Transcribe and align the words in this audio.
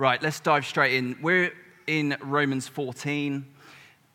Right, 0.00 0.22
let's 0.22 0.40
dive 0.40 0.64
straight 0.64 0.94
in. 0.94 1.18
We're 1.20 1.52
in 1.86 2.16
Romans 2.22 2.66
14, 2.66 3.44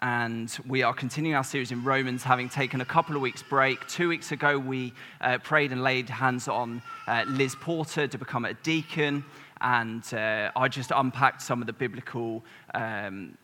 and 0.02 0.58
we 0.68 0.82
are 0.82 0.96
continuing 0.96 1.36
our 1.36 1.44
series 1.44 1.72
in 1.72 1.84
Romans, 1.84 2.24
having 2.24 2.50
taken 2.50 2.82
a 2.82 2.86
couple 2.86 3.16
of 3.16 3.22
weeks' 3.22 3.44
break. 3.44 3.88
Two 3.88 4.10
weeks 4.10 4.32
ago, 4.32 4.58
we 4.58 4.94
uh, 5.22 5.38
prayed 5.44 5.72
and 5.72 5.84
laid 5.84 6.10
hands 6.10 6.48
on 6.48 6.82
uh, 7.06 7.24
Liz 7.28 7.56
Porter 7.62 8.08
to 8.08 8.18
become 8.18 8.46
a 8.46 8.56
deacon, 8.56 9.24
and 9.62 10.12
uh, 10.12 10.50
I 10.56 10.68
just 10.70 10.90
unpacked 10.90 11.44
some 11.44 11.62
of 11.62 11.68
the 11.68 11.74
biblical 11.74 12.44
um, 12.74 13.38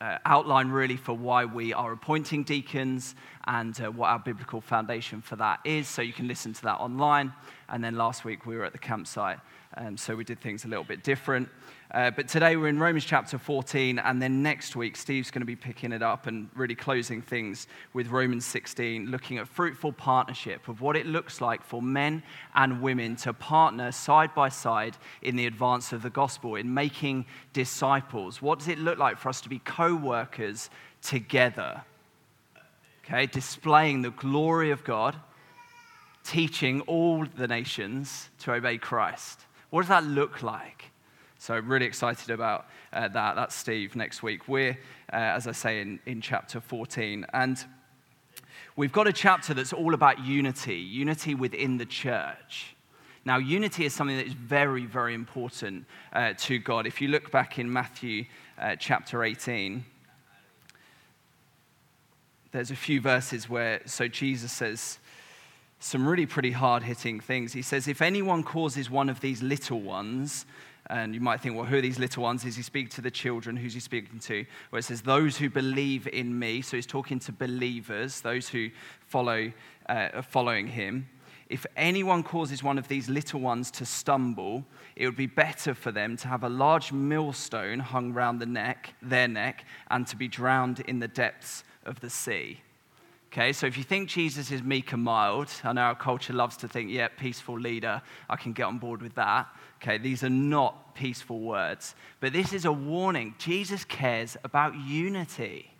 uh, 0.00 0.18
outline, 0.26 0.70
really, 0.70 0.96
for 0.96 1.12
why 1.12 1.44
we 1.44 1.72
are 1.72 1.92
appointing 1.92 2.42
deacons 2.42 3.14
and 3.46 3.80
uh, 3.80 3.90
what 3.92 4.08
our 4.08 4.18
biblical 4.18 4.60
foundation 4.60 5.22
for 5.22 5.36
that 5.36 5.60
is. 5.64 5.86
So 5.86 6.02
you 6.02 6.12
can 6.12 6.26
listen 6.26 6.52
to 6.54 6.62
that 6.62 6.80
online. 6.80 7.32
And 7.68 7.84
then 7.84 7.96
last 7.96 8.24
week, 8.24 8.46
we 8.46 8.56
were 8.56 8.64
at 8.64 8.72
the 8.72 8.78
campsite, 8.78 9.38
um, 9.78 9.96
so 9.96 10.16
we 10.16 10.24
did 10.24 10.40
things 10.40 10.64
a 10.64 10.68
little 10.68 10.84
bit 10.84 11.04
different. 11.04 11.48
Uh, 11.92 12.10
but 12.10 12.26
today 12.28 12.56
we're 12.56 12.68
in 12.68 12.80
Romans 12.80 13.04
chapter 13.04 13.38
14, 13.38 14.00
and 14.00 14.20
then 14.20 14.42
next 14.42 14.74
week 14.74 14.96
Steve's 14.96 15.30
going 15.30 15.40
to 15.40 15.46
be 15.46 15.56
picking 15.56 15.92
it 15.92 16.02
up 16.02 16.26
and 16.26 16.50
really 16.54 16.74
closing 16.74 17.22
things 17.22 17.68
with 17.92 18.08
Romans 18.08 18.44
16, 18.44 19.06
looking 19.06 19.38
at 19.38 19.46
fruitful 19.46 19.92
partnership 19.92 20.66
of 20.66 20.80
what 20.80 20.96
it 20.96 21.06
looks 21.06 21.40
like 21.40 21.62
for 21.62 21.80
men 21.80 22.24
and 22.56 22.82
women 22.82 23.14
to 23.16 23.32
partner 23.32 23.92
side 23.92 24.34
by 24.34 24.48
side 24.48 24.96
in 25.22 25.36
the 25.36 25.46
advance 25.46 25.92
of 25.92 26.02
the 26.02 26.10
gospel, 26.10 26.56
in 26.56 26.74
making 26.74 27.24
disciples. 27.52 28.42
What 28.42 28.58
does 28.58 28.68
it 28.68 28.78
look 28.78 28.98
like 28.98 29.16
for 29.16 29.28
us 29.28 29.40
to 29.42 29.48
be 29.48 29.60
co 29.60 29.94
workers 29.94 30.70
together? 31.02 31.82
Okay, 33.04 33.26
displaying 33.26 34.02
the 34.02 34.10
glory 34.10 34.72
of 34.72 34.82
God, 34.82 35.16
teaching 36.24 36.80
all 36.82 37.24
the 37.24 37.46
nations 37.46 38.28
to 38.40 38.52
obey 38.52 38.76
Christ. 38.76 39.46
What 39.70 39.82
does 39.82 39.88
that 39.88 40.04
look 40.04 40.42
like? 40.42 40.86
So, 41.38 41.56
really 41.58 41.86
excited 41.86 42.30
about 42.30 42.66
uh, 42.92 43.08
that. 43.08 43.36
That's 43.36 43.54
Steve 43.54 43.94
next 43.94 44.22
week. 44.22 44.48
We're, 44.48 44.78
uh, 45.12 45.16
as 45.16 45.46
I 45.46 45.52
say, 45.52 45.80
in, 45.80 46.00
in 46.04 46.20
chapter 46.20 46.60
14. 46.60 47.26
And 47.32 47.64
we've 48.74 48.92
got 48.92 49.06
a 49.06 49.12
chapter 49.12 49.54
that's 49.54 49.72
all 49.72 49.94
about 49.94 50.24
unity, 50.24 50.76
unity 50.76 51.34
within 51.34 51.76
the 51.76 51.86
church. 51.86 52.74
Now, 53.24 53.36
unity 53.36 53.84
is 53.84 53.94
something 53.94 54.16
that 54.16 54.26
is 54.26 54.32
very, 54.32 54.86
very 54.86 55.14
important 55.14 55.84
uh, 56.12 56.32
to 56.38 56.58
God. 56.58 56.86
If 56.86 57.00
you 57.00 57.08
look 57.08 57.30
back 57.30 57.58
in 57.58 57.72
Matthew 57.72 58.24
uh, 58.58 58.74
chapter 58.76 59.22
18, 59.22 59.84
there's 62.52 62.70
a 62.70 62.76
few 62.76 63.00
verses 63.00 63.48
where, 63.48 63.82
so 63.84 64.08
Jesus 64.08 64.50
says 64.50 64.98
some 65.78 66.06
really 66.06 66.26
pretty 66.26 66.50
hard 66.50 66.82
hitting 66.82 67.20
things. 67.20 67.52
He 67.52 67.62
says, 67.62 67.88
If 67.88 68.02
anyone 68.02 68.42
causes 68.42 68.90
one 68.90 69.08
of 69.08 69.20
these 69.20 69.42
little 69.42 69.80
ones 69.80 70.46
and 70.90 71.14
you 71.14 71.20
might 71.20 71.40
think, 71.40 71.54
well, 71.54 71.66
who 71.66 71.76
are 71.76 71.82
these 71.82 71.98
little 71.98 72.22
ones? 72.22 72.44
Is 72.44 72.56
he 72.56 72.62
speaking 72.62 72.88
to 72.90 73.00
the 73.00 73.10
children? 73.10 73.56
Who's 73.56 73.74
he 73.74 73.80
speaking 73.80 74.18
to? 74.20 74.44
Where 74.70 74.78
it 74.78 74.84
says, 74.84 75.02
those 75.02 75.36
who 75.36 75.50
believe 75.50 76.06
in 76.08 76.38
me. 76.38 76.62
So 76.62 76.76
he's 76.76 76.86
talking 76.86 77.18
to 77.20 77.32
believers, 77.32 78.20
those 78.22 78.48
who 78.48 78.70
follow, 79.06 79.52
uh, 79.88 80.08
are 80.14 80.22
following 80.22 80.66
him. 80.66 81.08
If 81.50 81.64
anyone 81.76 82.22
causes 82.22 82.62
one 82.62 82.78
of 82.78 82.88
these 82.88 83.08
little 83.08 83.40
ones 83.40 83.70
to 83.72 83.86
stumble, 83.86 84.64
it 84.96 85.06
would 85.06 85.16
be 85.16 85.26
better 85.26 85.74
for 85.74 85.92
them 85.92 86.16
to 86.18 86.28
have 86.28 86.42
a 86.42 86.48
large 86.48 86.92
millstone 86.92 87.78
hung 87.78 88.12
round 88.12 88.40
the 88.40 88.46
neck, 88.46 88.94
their 89.00 89.28
neck, 89.28 89.64
and 89.90 90.06
to 90.08 90.16
be 90.16 90.28
drowned 90.28 90.80
in 90.80 90.98
the 90.98 91.08
depths 91.08 91.64
of 91.84 92.00
the 92.00 92.10
sea. 92.10 92.60
Okay, 93.38 93.52
so 93.52 93.68
if 93.68 93.78
you 93.78 93.84
think 93.84 94.08
Jesus 94.08 94.50
is 94.50 94.64
meek 94.64 94.92
and 94.92 95.04
mild, 95.04 95.48
I 95.62 95.72
know 95.72 95.82
our 95.82 95.94
culture 95.94 96.32
loves 96.32 96.56
to 96.56 96.66
think, 96.66 96.90
yeah, 96.90 97.06
peaceful 97.06 97.56
leader, 97.56 98.02
I 98.28 98.34
can 98.34 98.52
get 98.52 98.64
on 98.64 98.78
board 98.78 99.00
with 99.00 99.14
that. 99.14 99.46
Okay, 99.80 99.96
these 99.96 100.24
are 100.24 100.28
not 100.28 100.96
peaceful 100.96 101.38
words, 101.38 101.94
but 102.18 102.32
this 102.32 102.52
is 102.52 102.64
a 102.64 102.72
warning. 102.72 103.36
Jesus 103.38 103.84
cares 103.84 104.36
about 104.42 104.74
unity. 104.74 105.70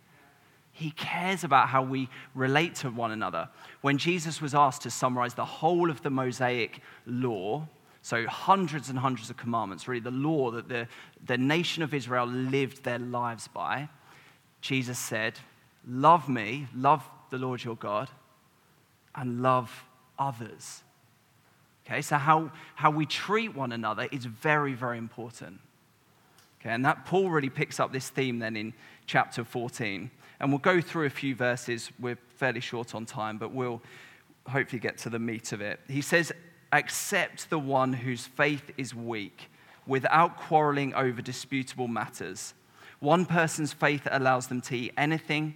He 0.71 0.91
cares 0.91 1.43
about 1.43 1.67
how 1.67 1.83
we 1.83 2.07
relate 2.33 2.75
to 2.75 2.91
one 2.91 3.11
another. 3.11 3.49
When 3.81 3.97
Jesus 3.97 4.41
was 4.41 4.55
asked 4.55 4.83
to 4.83 4.89
summarize 4.89 5.33
the 5.33 5.43
whole 5.43 5.89
of 5.89 6.01
the 6.01 6.09
Mosaic 6.09 6.79
law, 7.05 7.67
so 8.01 8.25
hundreds 8.25 8.87
and 8.87 8.97
hundreds 8.97 9.29
of 9.29 9.35
commandments, 9.35 9.85
really 9.85 9.99
the 9.99 10.11
law 10.11 10.49
that 10.51 10.69
the, 10.69 10.87
the 11.25 11.37
nation 11.37 11.83
of 11.83 11.93
Israel 11.93 12.25
lived 12.25 12.85
their 12.85 12.99
lives 12.99 13.49
by, 13.49 13.89
Jesus 14.61 14.97
said, 14.97 15.37
Love 15.85 16.29
me, 16.29 16.67
love 16.73 17.03
the 17.29 17.37
Lord 17.37 17.63
your 17.63 17.75
God 17.75 18.09
and 19.15 19.41
love 19.41 19.85
others. 20.17 20.83
Okay, 21.85 22.01
so 22.01 22.17
how, 22.17 22.51
how 22.75 22.91
we 22.91 23.05
treat 23.05 23.55
one 23.55 23.71
another 23.71 24.07
is 24.11 24.25
very, 24.25 24.73
very 24.73 24.97
important. 24.97 25.59
Okay, 26.61 26.69
and 26.69 26.85
that 26.85 27.05
Paul 27.05 27.29
really 27.29 27.49
picks 27.49 27.79
up 27.79 27.91
this 27.91 28.09
theme 28.09 28.39
then 28.39 28.55
in 28.55 28.73
chapter 29.07 29.43
14. 29.43 30.11
And 30.39 30.51
we'll 30.51 30.59
go 30.59 30.81
through 30.81 31.05
a 31.05 31.09
few 31.09 31.35
verses. 31.35 31.91
We're 31.99 32.17
fairly 32.35 32.59
short 32.59 32.93
on 32.95 33.05
time, 33.05 33.37
but 33.37 33.51
we'll 33.51 33.81
hopefully 34.47 34.79
get 34.79 34.97
to 34.99 35.09
the 35.09 35.19
meat 35.19 35.51
of 35.51 35.61
it. 35.61 35.79
He 35.87 36.01
says, 36.01 36.31
Accept 36.71 37.49
the 37.49 37.57
one 37.57 37.93
whose 37.93 38.27
faith 38.27 38.71
is 38.77 38.93
weak 38.93 39.49
without 39.87 40.37
quarreling 40.37 40.93
over 40.93 41.21
disputable 41.21 41.87
matters. 41.87 42.53
One 42.99 43.25
person's 43.25 43.73
faith 43.73 44.07
allows 44.11 44.47
them 44.47 44.61
to 44.61 44.77
eat 44.77 44.93
anything 44.97 45.55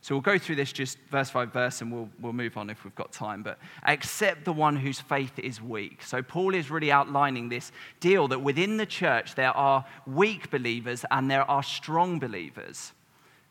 So 0.00 0.14
we'll 0.14 0.22
go 0.22 0.38
through 0.38 0.56
this 0.56 0.72
just 0.72 0.96
verse 1.10 1.30
by 1.30 1.44
verse 1.44 1.80
and 1.80 1.92
we'll, 1.92 2.08
we'll 2.20 2.32
move 2.32 2.56
on 2.56 2.70
if 2.70 2.84
we've 2.84 2.94
got 2.94 3.12
time. 3.12 3.42
But 3.42 3.58
accept 3.84 4.44
the 4.44 4.52
one 4.52 4.76
whose 4.76 5.00
faith 5.00 5.38
is 5.38 5.60
weak. 5.60 6.02
So 6.02 6.22
Paul 6.22 6.54
is 6.54 6.70
really 6.70 6.92
outlining 6.92 7.48
this 7.48 7.72
deal 8.00 8.28
that 8.28 8.40
within 8.40 8.76
the 8.76 8.86
church 8.86 9.34
there 9.34 9.56
are 9.56 9.84
weak 10.06 10.50
believers 10.50 11.04
and 11.10 11.30
there 11.30 11.48
are 11.50 11.62
strong 11.62 12.18
believers. 12.18 12.92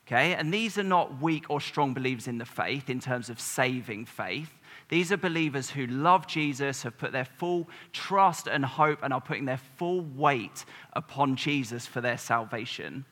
Okay? 0.07 0.36
And 0.36 0.53
these 0.53 0.78
are 0.78 0.84
not 0.84 1.22
weak 1.22 1.46
or 1.50 1.59
strong 1.59 1.94
believers 1.94 2.28
in 2.28 2.38
the 2.38 2.46
faith 2.46 2.90
in 2.90 3.02
terms 3.02 3.30
of 3.30 3.41
saving 3.41 4.06
faith. 4.06 4.52
These 4.88 5.12
are 5.12 5.18
believers 5.18 5.69
who 5.69 5.86
love 5.86 6.28
Jesus, 6.28 6.84
have 6.84 6.97
put 6.97 7.12
their 7.12 7.25
full 7.25 7.68
trust 7.91 8.47
and 8.47 8.63
hope, 8.63 9.00
and 9.03 9.13
are 9.13 9.19
putting 9.19 9.44
their 9.44 9.59
full 9.75 10.02
weight 10.16 10.63
upon 10.94 11.36
Jesus 11.36 11.86
for 11.86 12.00
their 12.00 12.18
salvation 12.18 13.03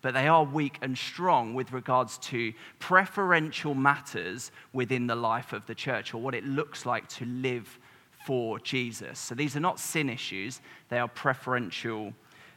but 0.00 0.14
they 0.14 0.28
are 0.28 0.44
weak 0.44 0.78
and 0.80 0.96
strong 0.96 1.54
with 1.54 1.72
regards 1.72 2.18
to 2.18 2.52
preferential 2.78 3.74
matters 3.74 4.52
within 4.72 5.06
the 5.06 5.16
life 5.16 5.52
of 5.52 5.66
the 5.66 5.74
church 5.74 6.14
or 6.14 6.20
what 6.20 6.34
it 6.34 6.44
looks 6.44 6.86
like 6.86 7.08
to 7.08 7.24
live 7.24 7.78
for 8.26 8.58
Jesus. 8.60 9.18
So 9.18 9.34
these 9.34 9.56
are 9.56 9.60
not 9.60 9.80
sin 9.80 10.08
issues, 10.08 10.60
they 10.88 10.98
are 10.98 11.08
preferential 11.08 12.12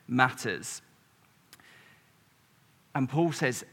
matters. 0.08 0.82
And 2.94 3.08
Paul 3.08 3.32
says 3.32 3.64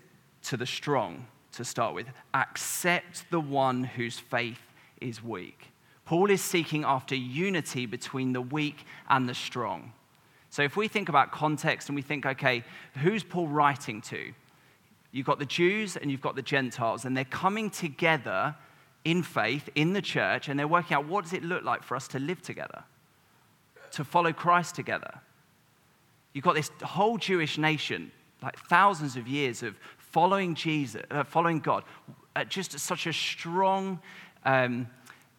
to 0.45 0.57
the 0.57 0.67
strong, 0.67 1.27
to 1.53 1.65
start 1.65 1.95
with, 1.95 2.07
accept 2.35 3.29
the 3.31 3.41
one 3.41 3.83
whose 3.83 4.19
faith 4.19 4.61
is 5.01 5.23
weak. 5.23 5.73
Paul 6.05 6.31
is 6.31 6.41
seeking 6.41 6.85
after 6.85 7.15
unity 7.15 7.85
between 7.85 8.33
the 8.33 8.41
weak 8.41 8.87
and 9.09 9.29
the 9.29 9.35
strong. 9.35 9.93
So 10.51 10.63
if 10.63 10.77
we 10.77 10.89
think 10.89 11.09
about 11.09 11.31
context 11.31 11.89
and 11.89 11.97
we 11.97 12.03
think, 12.03 12.25
okay, 12.25 12.65
who's 13.03 13.23
Paul 13.23 13.49
writing 13.49 14.01
to? 14.03 14.33
You've 15.13 15.27
got 15.27 15.39
the 15.39 15.47
Jews 15.47 15.97
and 15.97 16.11
you've 16.11 16.21
got 16.21 16.37
the 16.37 16.43
Gentiles, 16.43 17.05
and 17.05 17.17
they're 17.17 17.25
coming 17.25 17.71
together 17.71 18.55
in 19.05 19.23
faith 19.23 19.69
in 19.75 19.93
the 19.93 20.03
church, 20.03 20.49
and 20.49 20.59
they're 20.59 20.69
working 20.69 20.97
out 20.97 21.07
what 21.07 21.25
does 21.25 21.33
it 21.33 21.43
look 21.43 21.65
like 21.65 21.83
for 21.83 21.97
us 21.97 22.09
to 22.09 22.19
live 22.19 22.43
together, 22.43 22.85
to 23.93 24.05
follow 24.05 24.33
Christ 24.33 24.75
together. 24.75 25.21
You've 26.33 26.45
got 26.45 26.55
this 26.55 26.71
whole 26.83 27.17
Jewish 27.17 27.57
nation, 27.59 28.11
like 28.43 28.59
thousands 28.59 29.17
of 29.17 29.27
years 29.27 29.63
of 29.63 29.77
following 29.97 30.55
Jesus, 30.55 31.03
uh, 31.11 31.25
following 31.25 31.61
God, 31.61 31.85
just 32.49 32.79
such 32.79 33.07
a 33.07 33.13
strong, 33.13 33.99
um, 34.45 34.89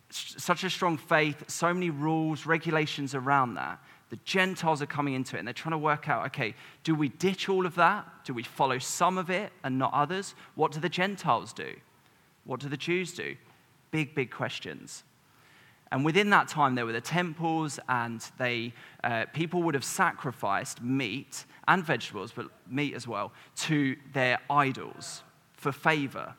such 0.10 0.64
a 0.64 0.70
strong 0.70 0.98
faith, 0.98 1.44
so 1.48 1.74
many 1.74 1.90
rules, 1.90 2.46
regulations 2.46 3.14
around 3.14 3.54
that. 3.56 3.80
The 4.10 4.20
Gentiles 4.26 4.82
are 4.82 4.88
coming 4.88 5.14
into 5.14 5.36
it 5.36 5.40
and 5.40 5.48
they're 5.48 5.54
trying 5.54 5.72
to 5.72 5.78
work 5.78 6.10
out 6.10 6.26
okay, 6.28 6.56
do 6.84 6.96
we 6.96 7.10
ditch 7.10 7.48
all 7.48 7.66
of 7.66 7.76
that? 7.76 8.08
Do 8.26 8.34
we 8.34 8.44
follow 8.44 8.80
some 8.80 9.18
of 9.18 9.30
it 9.30 9.52
and 9.64 9.78
not 9.78 9.94
others? 9.94 10.36
What 10.56 10.72
do 10.72 10.80
the 10.80 10.90
Gentiles 10.90 11.54
do? 11.54 11.76
What 12.46 12.60
do 12.60 12.70
the 12.70 12.78
Jews 12.78 13.14
do? 13.14 13.36
Big, 13.92 14.16
big 14.16 14.32
questions. 14.32 15.04
And 15.92 16.06
within 16.06 16.30
that 16.30 16.48
time, 16.48 16.76
there 16.76 16.86
were 16.86 16.92
the 16.92 17.02
temples, 17.02 17.80
and 17.90 18.24
they, 18.38 18.74
uh, 19.04 19.26
people 19.34 19.64
would 19.64 19.74
have 19.74 19.84
sacrificed 19.84 20.84
meat 20.84 21.46
and 21.68 21.84
vegetables, 21.84 22.32
but 22.32 22.48
meat 22.70 22.94
as 22.94 23.08
well, 23.08 23.32
to 23.58 23.96
their 24.14 24.40
idols. 24.50 25.24
for 25.54 25.74
favor. 25.74 26.34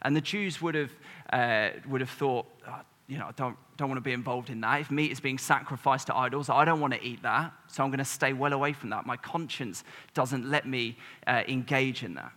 And 0.00 0.16
the 0.16 0.20
Jews 0.22 0.62
would 0.62 0.74
have, 0.74 0.92
uh, 1.30 1.70
would 1.88 2.00
have 2.00 2.10
thought, 2.10 2.46
oh, 2.66 2.80
you 3.08 3.18
know, 3.18 3.26
I 3.26 3.32
don't, 3.32 3.56
don't 3.76 3.88
want 3.88 3.98
to 3.98 4.04
be 4.04 4.12
involved 4.12 4.50
in 4.50 4.60
that. 4.62 4.80
If 4.80 4.90
meat 4.90 5.12
is 5.12 5.20
being 5.20 5.38
sacrificed 5.38 6.08
to 6.08 6.16
idols, 6.16 6.50
I 6.50 6.64
don't 6.64 6.80
want 6.80 6.92
to 6.94 7.02
eat 7.02 7.22
that. 7.22 7.52
So 7.68 7.84
I'm 7.84 7.90
going 7.90 7.98
to 7.98 8.04
stay 8.04 8.32
well 8.32 8.52
away 8.52 8.72
from 8.72 8.90
that. 8.90 9.06
My 9.06 9.16
conscience 9.16 9.84
doesn't 10.14 10.48
let 10.50 10.66
me 10.66 10.96
uh, 11.26 11.42
engage 11.46 12.02
in 12.02 12.14
that. 12.14 12.32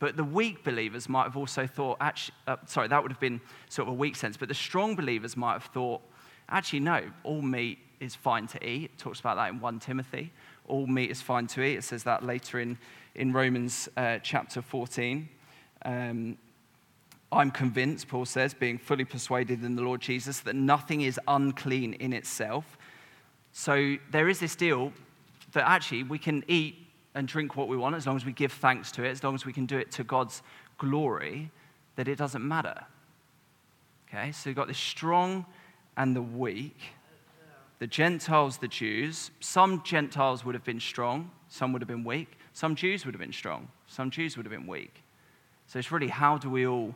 But 0.00 0.16
the 0.16 0.24
weak 0.24 0.64
believers 0.64 1.08
might 1.08 1.24
have 1.24 1.36
also 1.36 1.66
thought, 1.66 1.98
actually, 2.00 2.34
uh, 2.46 2.56
sorry, 2.66 2.88
that 2.88 3.02
would 3.02 3.12
have 3.12 3.20
been 3.20 3.40
sort 3.68 3.86
of 3.86 3.94
a 3.94 3.96
weak 3.96 4.16
sense. 4.16 4.36
But 4.36 4.48
the 4.48 4.54
strong 4.54 4.96
believers 4.96 5.36
might 5.36 5.52
have 5.52 5.64
thought, 5.64 6.00
actually, 6.48 6.80
no, 6.80 7.02
all 7.22 7.42
meat 7.42 7.78
is 8.00 8.14
fine 8.16 8.46
to 8.48 8.66
eat. 8.66 8.84
It 8.84 8.98
talks 8.98 9.20
about 9.20 9.36
that 9.36 9.50
in 9.50 9.60
1 9.60 9.78
Timothy. 9.78 10.32
All 10.66 10.86
meat 10.86 11.10
is 11.10 11.20
fine 11.20 11.46
to 11.48 11.62
eat. 11.62 11.76
It 11.76 11.84
says 11.84 12.02
that 12.04 12.24
later 12.24 12.58
in, 12.60 12.78
in 13.14 13.32
Romans 13.32 13.88
uh, 13.96 14.18
chapter 14.22 14.62
14. 14.62 15.28
Um, 15.84 16.38
I'm 17.32 17.50
convinced, 17.50 18.08
Paul 18.08 18.24
says, 18.24 18.54
being 18.54 18.78
fully 18.78 19.04
persuaded 19.04 19.62
in 19.62 19.76
the 19.76 19.82
Lord 19.82 20.00
Jesus, 20.00 20.40
that 20.40 20.56
nothing 20.56 21.02
is 21.02 21.18
unclean 21.28 21.94
in 21.94 22.12
itself. 22.12 22.76
So 23.52 23.96
there 24.10 24.28
is 24.28 24.40
this 24.40 24.56
deal 24.56 24.92
that 25.52 25.68
actually 25.68 26.02
we 26.02 26.18
can 26.18 26.44
eat 26.48 26.76
and 27.14 27.26
drink 27.26 27.56
what 27.56 27.68
we 27.68 27.76
want 27.76 27.94
as 27.94 28.06
long 28.06 28.16
as 28.16 28.24
we 28.24 28.32
give 28.32 28.52
thanks 28.52 28.92
to 28.92 29.04
it, 29.04 29.10
as 29.10 29.22
long 29.22 29.34
as 29.34 29.44
we 29.44 29.52
can 29.52 29.66
do 29.66 29.78
it 29.78 29.90
to 29.92 30.04
God's 30.04 30.42
glory, 30.78 31.50
that 31.96 32.08
it 32.08 32.16
doesn't 32.16 32.46
matter. 32.46 32.84
Okay, 34.08 34.32
so 34.32 34.50
you've 34.50 34.56
got 34.56 34.68
the 34.68 34.74
strong 34.74 35.46
and 35.96 36.16
the 36.16 36.22
weak, 36.22 36.76
the 37.78 37.86
Gentiles, 37.86 38.58
the 38.58 38.68
Jews. 38.68 39.30
Some 39.40 39.82
Gentiles 39.84 40.44
would 40.44 40.54
have 40.54 40.64
been 40.64 40.80
strong, 40.80 41.30
some 41.48 41.72
would 41.72 41.82
have 41.82 41.88
been 41.88 42.04
weak. 42.04 42.38
Some 42.52 42.74
Jews 42.74 43.04
would 43.04 43.14
have 43.14 43.20
been 43.20 43.32
strong, 43.32 43.68
some 43.86 44.10
Jews 44.10 44.36
would 44.36 44.44
have 44.44 44.52
been 44.52 44.66
weak. 44.66 45.02
So 45.66 45.78
it's 45.78 45.92
really 45.92 46.08
how 46.08 46.36
do 46.36 46.50
we 46.50 46.66
all 46.66 46.94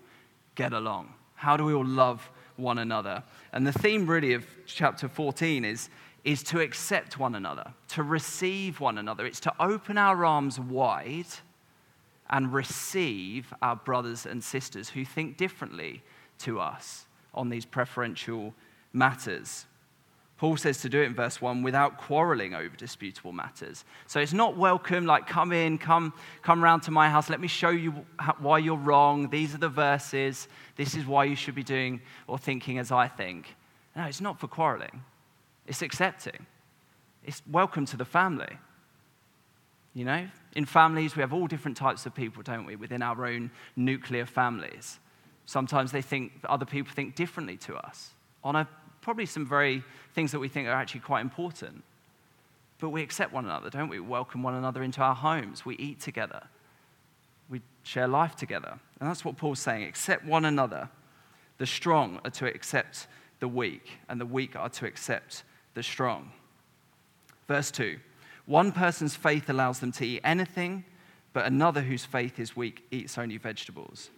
get 0.55 0.73
along? 0.73 1.13
How 1.35 1.57
do 1.57 1.65
we 1.65 1.75
all 1.75 1.85
love 1.85 2.31
one 2.57 2.79
another? 2.79 3.23
And 3.53 3.67
the 3.67 3.73
theme, 3.73 4.07
really, 4.07 4.35
of 4.35 4.47
chapter 4.67 5.09
14 5.09 5.65
is, 5.65 5.89
is 6.25 6.43
to 6.45 6.61
accept 6.61 7.19
one 7.19 7.35
another, 7.35 7.73
to 7.89 8.03
receive 8.03 8.81
one 8.81 8.99
another. 8.99 9.27
It's 9.27 9.41
to 9.41 9.53
open 9.61 9.99
our 9.99 10.25
arms 10.25 10.59
wide 10.59 11.27
and 12.31 12.53
receive 12.53 13.53
our 13.61 13.77
brothers 13.77 14.25
and 14.25 14.43
sisters 14.43 14.89
who 14.89 15.05
think 15.05 15.37
differently 15.37 16.03
to 16.39 16.61
us 16.61 17.07
on 17.35 17.51
these 17.51 17.65
preferential 17.65 18.55
matters. 18.93 19.67
Paul 20.45 20.59
says 20.59 20.83
to 20.83 20.91
do 20.91 21.01
it 21.01 21.07
in 21.07 21.15
verse 21.15 21.41
1 21.41 21.63
without 21.63 21.97
quarreling 21.97 22.53
over 22.53 22.77
disputable 22.77 23.33
matters. 23.33 23.83
So 24.07 24.21
it's 24.21 24.35
not 24.35 24.59
welcome, 24.59 25.07
like, 25.07 25.27
come 25.27 25.53
in, 25.53 25.79
come, 25.79 26.13
come 26.43 26.63
round 26.63 26.83
to 26.83 26.91
my 26.91 27.09
house, 27.09 27.31
let 27.31 27.41
me 27.41 27.49
show 27.49 27.71
you 27.71 28.05
why 28.41 28.59
you're 28.59 28.77
wrong. 28.77 29.31
These 29.31 29.55
are 29.55 29.59
the 29.59 29.71
verses. 29.71 30.47
This 30.77 30.97
is 30.97 31.07
why 31.07 31.25
you 31.25 31.35
should 31.35 31.55
be 31.55 31.63
doing 31.63 32.03
or 32.27 32.37
thinking 32.37 32.79
as 32.79 32.93
I 32.93 33.09
think. 33.09 33.57
No, 33.97 34.03
it's 34.03 34.21
not 34.21 34.39
for 34.39 34.47
quarreling, 34.47 35.03
it's 35.67 35.81
accepting. 35.81 36.45
It's 37.25 37.41
welcome 37.51 37.87
to 37.87 37.97
the 37.97 38.05
family. 38.05 38.59
You 39.95 40.05
know, 40.05 40.29
in 40.55 40.67
families, 40.67 41.17
we 41.17 41.23
have 41.23 41.33
all 41.33 41.47
different 41.47 41.79
types 41.79 42.05
of 42.05 42.15
people, 42.15 42.43
don't 42.43 42.67
we, 42.67 42.77
within 42.77 43.01
our 43.01 43.25
own 43.25 43.51
nuclear 43.77 44.27
families. 44.27 44.99
Sometimes 45.47 45.91
they 45.91 46.03
think, 46.03 46.33
other 46.47 46.67
people 46.67 46.93
think 46.93 47.15
differently 47.15 47.57
to 47.57 47.77
us 47.77 48.11
on 48.43 48.57
a 48.57 48.69
probably 49.05 49.27
some 49.27 49.47
very 49.47 49.85
things 50.15 50.33
that 50.33 50.41
we 50.41 50.49
think 50.49 50.67
are 50.67 50.73
actually 50.73 51.01
quite 51.01 51.21
important. 51.21 51.85
But 52.81 52.89
we 52.89 53.03
accept 53.03 53.33
one 53.33 53.45
another, 53.45 53.69
don't 53.69 53.89
we? 53.89 54.01
we? 54.01 54.09
Welcome 54.09 54.43
one 54.43 54.55
another 54.55 54.83
into 54.83 55.03
our 55.03 55.15
homes. 55.15 55.65
We 55.65 55.77
eat 55.77 56.01
together. 56.01 56.43
We 57.51 57.61
share 57.83 58.09
life 58.09 58.35
together. 58.35 58.79
And 58.99 59.09
that's 59.09 59.25
what 59.25 59.37
Paul's 59.37 59.61
saying 59.61 59.85
accept 59.85 60.25
one 60.25 60.47
another. 60.47 60.89
The 61.59 61.67
strong 61.67 62.19
are 62.25 62.31
to 62.31 62.47
accept 62.47 63.07
the 63.41 63.47
weak, 63.47 63.99
and 64.09 64.19
the 64.19 64.27
weak 64.27 64.57
are 64.57 64.71
to 64.71 64.87
accept 64.87 65.45
the 65.75 65.83
strong. 65.83 66.33
Verse 67.47 67.71
2 67.71 67.99
One 68.47 68.73
person's 68.73 69.15
faith 69.15 69.51
allows 69.51 69.81
them 69.81 69.93
to 69.93 70.07
eat 70.07 70.23
anything, 70.25 70.85
but 71.35 71.45
another 71.45 71.83
whose 71.83 72.07
faith 72.07 72.41
is 72.41 72.57
weak 72.57 72.85
eats 72.91 73.19
only 73.19 73.37
vegetables. 73.37 74.09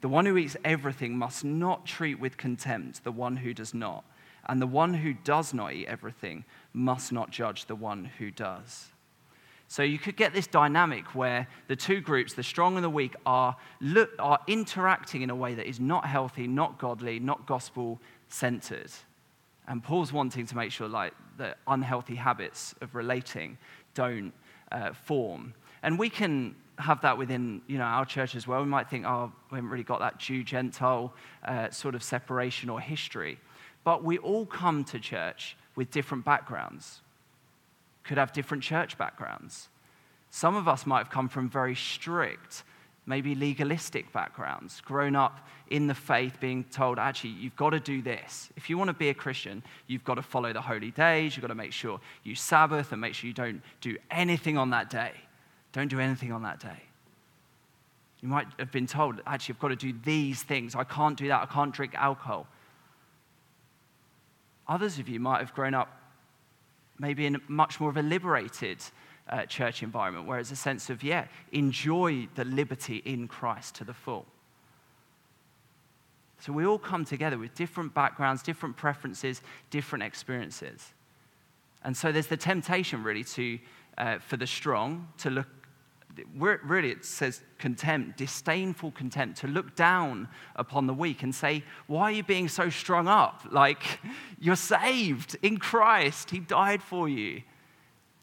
The 0.00 0.08
one 0.08 0.24
who 0.24 0.38
eats 0.38 0.56
everything 0.64 1.18
must 1.18 1.44
not 1.44 1.84
treat 1.84 2.18
with 2.18 2.38
contempt 2.38 3.04
the 3.04 3.12
one 3.12 3.36
who 3.36 3.52
does 3.52 3.74
not 3.74 4.02
and 4.46 4.60
the 4.60 4.66
one 4.66 4.94
who 4.94 5.12
does 5.12 5.54
not 5.54 5.72
eat 5.72 5.86
everything 5.86 6.44
must 6.72 7.12
not 7.12 7.30
judge 7.30 7.66
the 7.66 7.74
one 7.74 8.04
who 8.18 8.30
does. 8.30 8.88
So 9.68 9.84
you 9.84 9.98
could 9.98 10.16
get 10.16 10.34
this 10.34 10.48
dynamic 10.48 11.14
where 11.14 11.46
the 11.68 11.76
two 11.76 12.00
groups, 12.00 12.34
the 12.34 12.42
strong 12.42 12.74
and 12.74 12.82
the 12.82 12.90
weak, 12.90 13.14
are, 13.24 13.56
look, 13.80 14.10
are 14.18 14.40
interacting 14.48 15.22
in 15.22 15.30
a 15.30 15.36
way 15.36 15.54
that 15.54 15.68
is 15.68 15.78
not 15.78 16.04
healthy, 16.06 16.48
not 16.48 16.78
godly, 16.78 17.20
not 17.20 17.46
gospel 17.46 18.00
centered. 18.28 18.90
And 19.68 19.80
Paul's 19.80 20.12
wanting 20.12 20.46
to 20.46 20.56
make 20.56 20.72
sure 20.72 20.88
like 20.88 21.14
the 21.36 21.54
unhealthy 21.68 22.16
habits 22.16 22.74
of 22.80 22.96
relating 22.96 23.58
don't 23.94 24.32
uh, 24.72 24.92
form. 24.92 25.54
And 25.84 25.98
we 25.98 26.10
can 26.10 26.56
have 26.80 27.00
that 27.02 27.16
within 27.16 27.62
you 27.68 27.78
know, 27.78 27.84
our 27.84 28.04
church 28.04 28.34
as 28.34 28.48
well. 28.48 28.62
We 28.62 28.68
might 28.68 28.90
think, 28.90 29.06
oh, 29.06 29.32
we 29.52 29.56
haven't 29.56 29.70
really 29.70 29.84
got 29.84 30.00
that 30.00 30.18
Jew 30.18 30.42
Gentile 30.42 31.14
uh, 31.44 31.70
sort 31.70 31.94
of 31.94 32.02
separation 32.02 32.70
or 32.70 32.80
history. 32.80 33.38
But 33.84 34.04
we 34.04 34.18
all 34.18 34.46
come 34.46 34.84
to 34.84 34.98
church 34.98 35.56
with 35.74 35.90
different 35.90 36.24
backgrounds, 36.24 37.00
could 38.04 38.18
have 38.18 38.32
different 38.32 38.62
church 38.62 38.98
backgrounds. 38.98 39.68
Some 40.30 40.56
of 40.56 40.68
us 40.68 40.86
might 40.86 40.98
have 40.98 41.10
come 41.10 41.28
from 41.28 41.48
very 41.48 41.74
strict, 41.74 42.62
maybe 43.06 43.34
legalistic 43.34 44.12
backgrounds, 44.12 44.80
grown 44.82 45.16
up 45.16 45.46
in 45.70 45.86
the 45.86 45.94
faith, 45.94 46.38
being 46.40 46.64
told, 46.64 46.98
actually, 46.98 47.30
you've 47.30 47.56
got 47.56 47.70
to 47.70 47.80
do 47.80 48.02
this. 48.02 48.50
If 48.56 48.68
you 48.68 48.76
want 48.76 48.88
to 48.88 48.94
be 48.94 49.08
a 49.08 49.14
Christian, 49.14 49.62
you've 49.86 50.04
got 50.04 50.14
to 50.14 50.22
follow 50.22 50.52
the 50.52 50.60
holy 50.60 50.90
days, 50.90 51.36
you've 51.36 51.42
got 51.42 51.48
to 51.48 51.54
make 51.54 51.72
sure 51.72 52.00
you 52.24 52.34
Sabbath 52.34 52.92
and 52.92 53.00
make 53.00 53.14
sure 53.14 53.28
you 53.28 53.34
don't 53.34 53.62
do 53.80 53.96
anything 54.10 54.58
on 54.58 54.70
that 54.70 54.90
day. 54.90 55.12
Don't 55.72 55.88
do 55.88 56.00
anything 56.00 56.32
on 56.32 56.42
that 56.42 56.60
day. 56.60 56.82
You 58.20 58.28
might 58.28 58.48
have 58.58 58.70
been 58.70 58.86
told, 58.86 59.20
actually, 59.26 59.54
I've 59.54 59.60
got 59.60 59.68
to 59.68 59.76
do 59.76 59.94
these 60.04 60.42
things. 60.42 60.74
I 60.74 60.84
can't 60.84 61.16
do 61.16 61.28
that. 61.28 61.42
I 61.42 61.46
can't 61.46 61.72
drink 61.72 61.94
alcohol. 61.94 62.46
Others 64.70 65.00
of 65.00 65.08
you 65.08 65.20
might 65.20 65.40
have 65.40 65.52
grown 65.52 65.74
up 65.74 66.00
maybe 66.98 67.26
in 67.26 67.40
much 67.48 67.80
more 67.80 67.90
of 67.90 67.96
a 67.96 68.02
liberated 68.02 68.78
uh, 69.28 69.44
church 69.46 69.82
environment 69.82 70.26
where 70.26 70.38
it's 70.38 70.52
a 70.52 70.56
sense 70.56 70.88
of, 70.90 71.02
yeah, 71.02 71.26
enjoy 71.52 72.28
the 72.36 72.44
liberty 72.44 73.02
in 73.04 73.26
Christ 73.26 73.74
to 73.76 73.84
the 73.84 73.92
full. 73.92 74.26
So 76.38 76.52
we 76.52 76.64
all 76.64 76.78
come 76.78 77.04
together 77.04 77.36
with 77.36 77.54
different 77.54 77.94
backgrounds, 77.94 78.42
different 78.42 78.76
preferences, 78.76 79.42
different 79.70 80.04
experiences. 80.04 80.94
And 81.82 81.96
so 81.96 82.12
there's 82.12 82.28
the 82.28 82.36
temptation, 82.36 83.02
really, 83.02 83.24
to, 83.24 83.58
uh, 83.98 84.18
for 84.18 84.36
the 84.36 84.46
strong 84.46 85.08
to 85.18 85.30
look 85.30 85.48
really 86.34 86.90
it 86.90 87.04
says 87.04 87.42
contempt, 87.58 88.16
disdainful 88.16 88.92
contempt, 88.92 89.38
to 89.40 89.46
look 89.46 89.74
down 89.74 90.28
upon 90.56 90.86
the 90.86 90.94
weak 90.94 91.22
and 91.22 91.34
say, 91.34 91.64
Why 91.86 92.02
are 92.02 92.12
you 92.12 92.22
being 92.22 92.48
so 92.48 92.70
strung 92.70 93.08
up? 93.08 93.42
Like, 93.50 94.00
you're 94.38 94.56
saved 94.56 95.36
in 95.42 95.58
Christ, 95.58 96.30
He 96.30 96.38
died 96.38 96.82
for 96.82 97.08
you. 97.08 97.42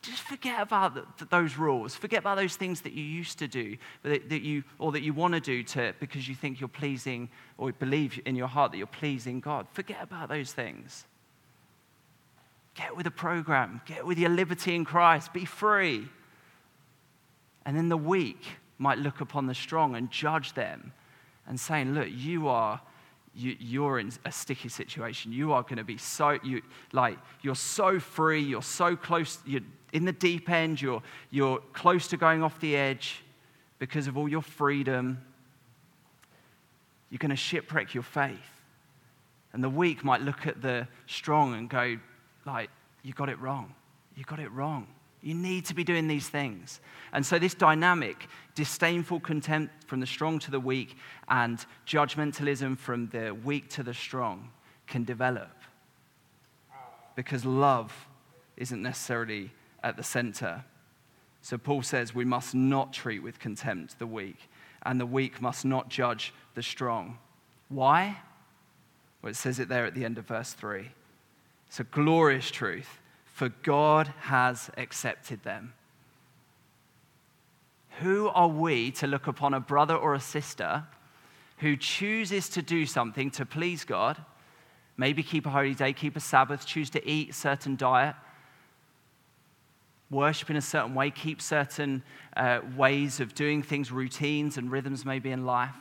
Just 0.01 0.21
forget 0.21 0.61
about 0.61 1.17
the, 1.17 1.25
those 1.25 1.57
rules. 1.57 1.95
Forget 1.95 2.19
about 2.19 2.37
those 2.37 2.55
things 2.55 2.81
that 2.81 2.93
you 2.93 3.03
used 3.03 3.39
to 3.39 3.47
do, 3.47 3.77
that, 4.03 4.29
that 4.29 4.41
you, 4.41 4.63
or 4.79 4.91
that 4.91 5.01
you 5.01 5.13
want 5.13 5.33
to 5.33 5.39
do 5.39 5.63
to, 5.63 5.93
because 5.99 6.29
you 6.29 6.35
think 6.35 6.61
you're 6.61 6.69
pleasing, 6.69 7.29
or 7.57 7.71
believe 7.73 8.19
in 8.25 8.35
your 8.35 8.47
heart 8.47 8.71
that 8.71 8.77
you're 8.77 8.87
pleasing 8.87 9.39
God. 9.39 9.67
Forget 9.73 10.01
about 10.01 10.29
those 10.29 10.53
things. 10.53 11.05
Get 12.75 12.95
with 12.95 13.05
the 13.05 13.11
program, 13.11 13.81
get 13.85 14.05
with 14.05 14.19
your 14.19 14.29
liberty 14.29 14.75
in 14.75 14.85
Christ, 14.85 15.33
be 15.33 15.45
free. 15.45 16.07
And 17.67 17.75
then 17.75 17.89
the 17.89 17.97
weak 17.97 18.41
might 18.77 18.97
look 18.97 19.19
upon 19.19 19.45
the 19.45 19.53
strong 19.53 19.95
and 19.95 20.09
judge 20.09 20.53
them 20.53 20.93
and 21.45 21.59
saying, 21.59 21.93
Look, 21.93 22.07
you 22.09 22.47
are. 22.47 22.81
You, 23.39 23.85
are 23.85 23.99
in 23.99 24.11
a 24.25 24.31
sticky 24.31 24.69
situation. 24.69 25.31
You 25.31 25.53
are 25.53 25.61
going 25.61 25.77
to 25.77 25.83
be 25.83 25.97
so 25.97 26.39
you 26.43 26.63
like 26.91 27.19
you're 27.43 27.53
so 27.53 27.99
free. 27.99 28.41
You're 28.41 28.63
so 28.63 28.95
close. 28.95 29.37
You're 29.45 29.61
in 29.93 30.05
the 30.05 30.11
deep 30.11 30.49
end. 30.49 30.81
You're 30.81 31.03
you're 31.29 31.59
close 31.73 32.07
to 32.07 32.17
going 32.17 32.41
off 32.41 32.59
the 32.59 32.75
edge 32.75 33.21
because 33.77 34.07
of 34.07 34.17
all 34.17 34.27
your 34.27 34.41
freedom. 34.41 35.21
You're 37.11 37.19
going 37.19 37.29
to 37.29 37.35
shipwreck 37.35 37.93
your 37.93 38.01
faith. 38.01 38.39
And 39.53 39.63
the 39.63 39.69
weak 39.69 40.03
might 40.03 40.21
look 40.21 40.47
at 40.47 40.63
the 40.63 40.87
strong 41.05 41.53
and 41.53 41.69
go, 41.69 41.97
like, 42.47 42.71
you 43.03 43.13
got 43.13 43.29
it 43.29 43.39
wrong. 43.39 43.75
You 44.15 44.23
got 44.23 44.39
it 44.39 44.51
wrong. 44.51 44.87
You 45.21 45.33
need 45.33 45.65
to 45.65 45.73
be 45.73 45.83
doing 45.83 46.07
these 46.07 46.29
things. 46.29 46.79
And 47.11 47.25
so, 47.25 47.39
this 47.39 47.53
dynamic, 47.53 48.27
disdainful 48.55 49.19
contempt 49.21 49.85
from 49.85 49.99
the 49.99 50.05
strong 50.05 50.39
to 50.39 50.51
the 50.51 50.59
weak, 50.59 50.97
and 51.27 51.65
judgmentalism 51.85 52.77
from 52.77 53.07
the 53.09 53.31
weak 53.31 53.69
to 53.69 53.83
the 53.83 53.93
strong 53.93 54.49
can 54.85 55.03
develop. 55.03 55.51
Because 57.15 57.45
love 57.45 58.07
isn't 58.57 58.81
necessarily 58.81 59.51
at 59.83 59.97
the 59.97 60.03
center. 60.03 60.63
So, 61.41 61.57
Paul 61.57 61.81
says 61.81 62.13
we 62.13 62.25
must 62.25 62.53
not 62.53 62.93
treat 62.93 63.19
with 63.19 63.39
contempt 63.39 63.99
the 63.99 64.07
weak. 64.07 64.49
and 64.83 64.99
the 65.01 65.05
weak 65.05 65.41
must 65.41 65.65
not 65.65 65.89
judge 65.89 66.33
the 66.55 66.63
strong. 66.63 67.17
Why? 67.67 68.17
Well, 69.21 69.31
it 69.31 69.35
says 69.35 69.59
it 69.59 69.67
there 69.67 69.85
at 69.85 69.95
the 69.95 70.05
end 70.05 70.17
of 70.17 70.25
verse 70.25 70.53
3. 70.53 70.89
It's 71.67 71.79
a 71.79 71.83
glorious 71.83 72.49
truth, 72.49 72.99
for 73.37 73.49
God 73.49 74.11
has 74.21 74.71
accepted 74.77 75.43
them. 75.43 75.73
Who 77.99 78.29
are 78.29 78.47
we 78.47 78.89
to 78.93 79.05
look 79.05 79.27
upon 79.27 79.53
a 79.53 79.59
brother 79.59 79.95
or 79.95 80.15
a 80.15 80.19
sister 80.19 80.85
who 81.59 81.77
chooses 81.77 82.49
to 82.49 82.63
do 82.63 82.87
something 82.87 83.29
to 83.29 83.45
please 83.45 83.85
God? 83.85 84.17
Maybe 84.97 85.21
keep 85.21 85.45
a 85.45 85.51
holy 85.51 85.75
day, 85.75 85.93
keep 85.93 86.15
a 86.15 86.19
Sabbath, 86.19 86.65
choose 86.65 86.89
to 86.89 87.07
eat 87.07 87.29
a 87.29 87.33
certain 87.33 87.75
diet, 87.75 88.15
worship 90.09 90.49
in 90.49 90.55
a 90.55 90.61
certain 90.61 90.95
way, 90.95 91.11
keep 91.11 91.39
certain 91.39 92.01
uh, 92.35 92.61
ways 92.75 93.19
of 93.19 93.35
doing 93.35 93.61
things, 93.61 93.91
routines 93.91 94.57
and 94.57 94.71
rhythms 94.71 95.05
maybe 95.05 95.29
in 95.29 95.45
life, 95.45 95.75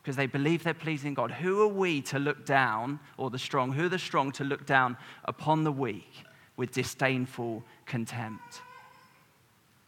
because 0.00 0.14
they 0.14 0.26
believe 0.26 0.62
they're 0.62 0.72
pleasing 0.72 1.14
God. 1.14 1.32
Who 1.32 1.62
are 1.62 1.74
we 1.74 2.00
to 2.02 2.20
look 2.20 2.46
down, 2.46 3.00
or 3.16 3.28
the 3.28 3.40
strong, 3.40 3.72
who 3.72 3.86
are 3.86 3.88
the 3.88 3.98
strong 3.98 4.30
to 4.32 4.44
look 4.44 4.66
down 4.66 4.96
upon 5.24 5.64
the 5.64 5.72
weak 5.72 6.26
with 6.56 6.72
disdainful 6.72 7.62
contempt? 7.86 8.62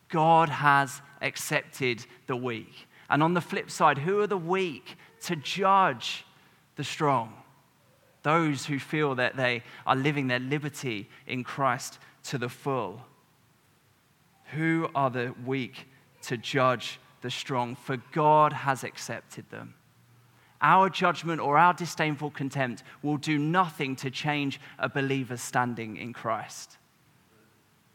God 0.08 0.48
has 0.48 1.02
accepted 1.20 2.06
the 2.26 2.36
weak. 2.36 2.86
And 3.10 3.22
on 3.22 3.34
the 3.34 3.40
flip 3.40 3.70
side, 3.70 3.98
who 3.98 4.20
are 4.20 4.26
the 4.26 4.36
weak 4.36 4.96
to 5.22 5.36
judge 5.36 6.24
the 6.76 6.84
strong? 6.84 7.32
Those 8.22 8.66
who 8.66 8.78
feel 8.78 9.16
that 9.16 9.36
they 9.36 9.62
are 9.86 9.96
living 9.96 10.28
their 10.28 10.38
liberty 10.38 11.08
in 11.26 11.44
Christ 11.44 11.98
to 12.24 12.38
the 12.38 12.48
full. 12.48 13.02
Who 14.52 14.88
are 14.94 15.10
the 15.10 15.34
weak 15.44 15.86
to 16.22 16.36
judge 16.36 16.98
the 17.20 17.30
strong? 17.30 17.74
For 17.74 17.98
God 18.12 18.52
has 18.52 18.84
accepted 18.84 19.50
them. 19.50 19.74
Our 20.60 20.88
judgment 20.88 21.40
or 21.40 21.58
our 21.58 21.74
disdainful 21.74 22.30
contempt 22.30 22.82
will 23.02 23.16
do 23.16 23.38
nothing 23.38 23.96
to 23.96 24.10
change 24.10 24.60
a 24.78 24.88
believer's 24.88 25.42
standing 25.42 25.96
in 25.96 26.12
Christ. 26.12 26.78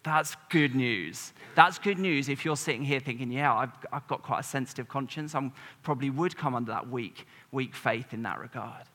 That's 0.03 0.35
good 0.49 0.75
news. 0.75 1.33
That's 1.55 1.77
good 1.77 1.99
news 1.99 2.29
if 2.29 2.45
you're 2.45 2.55
sitting 2.55 2.83
here 2.83 2.99
thinking, 2.99 3.31
yeah, 3.31 3.53
I've, 3.53 3.71
I've 3.91 4.07
got 4.07 4.23
quite 4.23 4.39
a 4.39 4.43
sensitive 4.43 4.87
conscience. 4.87 5.35
I 5.35 5.51
probably 5.83 6.09
would 6.09 6.37
come 6.37 6.55
under 6.55 6.71
that 6.71 6.89
weak, 6.89 7.27
weak 7.51 7.75
faith 7.75 8.13
in 8.13 8.23
that 8.23 8.39
regard. 8.39 8.85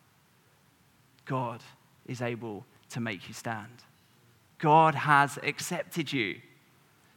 God 1.27 1.63
is 2.07 2.23
able 2.23 2.65
to 2.91 3.01
make 3.01 3.29
you 3.29 3.35
stand. 3.35 3.83
God 4.59 4.95
has 4.95 5.39
accepted 5.43 6.13
you. 6.13 6.37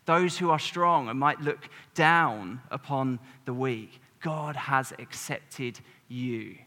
Those 0.06 0.38
who 0.38 0.50
are 0.50 0.60
strong 0.60 1.10
and 1.10 1.20
might 1.20 1.42
look 1.42 1.70
down 1.94 2.62
upon 2.72 3.20
the 3.46 3.54
weak, 3.54 4.02
God 4.22 4.56
has 4.56 4.94
accepted 5.00 5.80
you. 6.08 6.58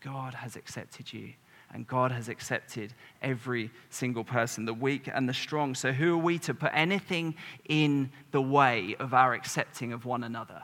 God 0.00 0.34
has 0.34 0.56
accepted 0.56 1.12
you. 1.12 1.32
And 1.72 1.86
God 1.88 2.12
has 2.12 2.28
accepted 2.28 2.94
every 3.20 3.68
single 3.90 4.22
person, 4.22 4.64
the 4.64 4.72
weak 4.72 5.08
and 5.12 5.28
the 5.28 5.34
strong. 5.34 5.74
So, 5.74 5.90
who 5.90 6.14
are 6.14 6.22
we 6.22 6.38
to 6.40 6.54
put 6.54 6.70
anything 6.72 7.34
in 7.68 8.10
the 8.30 8.40
way 8.40 8.94
of 9.00 9.12
our 9.12 9.34
accepting 9.34 9.92
of 9.92 10.04
one 10.04 10.22
another? 10.22 10.62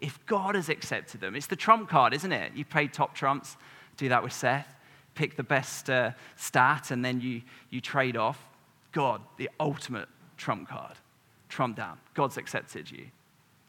If 0.00 0.24
God 0.24 0.54
has 0.54 0.70
accepted 0.70 1.20
them, 1.20 1.36
it's 1.36 1.46
the 1.46 1.56
trump 1.56 1.90
card, 1.90 2.14
isn't 2.14 2.32
it? 2.32 2.52
You 2.54 2.64
play 2.64 2.88
top 2.88 3.14
trumps, 3.14 3.58
do 3.98 4.08
that 4.08 4.22
with 4.22 4.32
Seth, 4.32 4.74
pick 5.14 5.36
the 5.36 5.42
best 5.42 5.90
uh, 5.90 6.12
stat, 6.36 6.90
and 6.90 7.04
then 7.04 7.20
you, 7.20 7.42
you 7.68 7.82
trade 7.82 8.16
off. 8.16 8.48
God, 8.92 9.20
the 9.36 9.50
ultimate 9.60 10.08
trump 10.38 10.68
card. 10.68 10.94
Trump 11.50 11.76
down. 11.76 11.98
God's 12.14 12.38
accepted 12.38 12.90
you. 12.90 13.06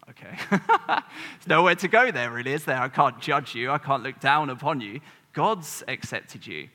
Okay. 0.09 0.38
There's 0.88 1.47
nowhere 1.47 1.75
to 1.75 1.88
go 1.88 2.12
there, 2.12 2.31
really, 2.31 2.53
is 2.53 2.65
there? 2.65 2.79
I 2.79 2.89
can't 2.89 3.19
judge 3.19 3.55
you. 3.55 3.71
I 3.71 3.77
can't 3.77 4.03
look 4.03 4.19
down 4.19 4.50
upon 4.50 4.81
you. 4.81 5.00
God's 5.33 5.83
accepted 5.88 6.45
you. 6.45 6.69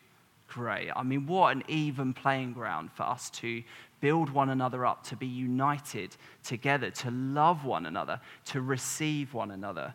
Great. 0.48 0.90
I 0.94 1.04
mean, 1.04 1.26
what 1.26 1.54
an 1.54 1.62
even 1.68 2.12
playing 2.12 2.54
ground 2.54 2.90
for 2.92 3.04
us 3.04 3.30
to 3.30 3.62
build 4.00 4.30
one 4.30 4.50
another 4.50 4.84
up, 4.84 5.04
to 5.04 5.16
be 5.16 5.26
united 5.26 6.16
together, 6.42 6.90
to 6.90 7.10
love 7.10 7.64
one 7.64 7.86
another, 7.86 8.20
to 8.46 8.60
receive 8.60 9.32
one 9.32 9.52
another. 9.52 9.94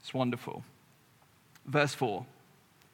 It's 0.00 0.14
wonderful. 0.14 0.62
Verse 1.66 1.94
4 1.94 2.24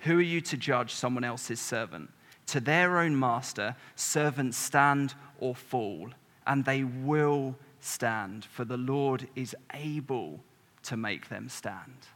Who 0.00 0.18
are 0.18 0.22
you 0.22 0.40
to 0.42 0.56
judge 0.56 0.92
someone 0.92 1.24
else's 1.24 1.60
servant? 1.60 2.10
To 2.46 2.60
their 2.60 2.98
own 2.98 3.18
master, 3.18 3.76
servants 3.94 4.56
stand 4.56 5.14
or 5.38 5.54
fall, 5.54 6.10
and 6.46 6.64
they 6.64 6.84
will 6.84 7.56
stand, 7.84 8.44
for 8.44 8.64
the 8.64 8.76
Lord 8.76 9.28
is 9.36 9.54
able 9.72 10.40
to 10.84 10.96
make 10.96 11.28
them 11.28 11.48
stand. 11.48 12.06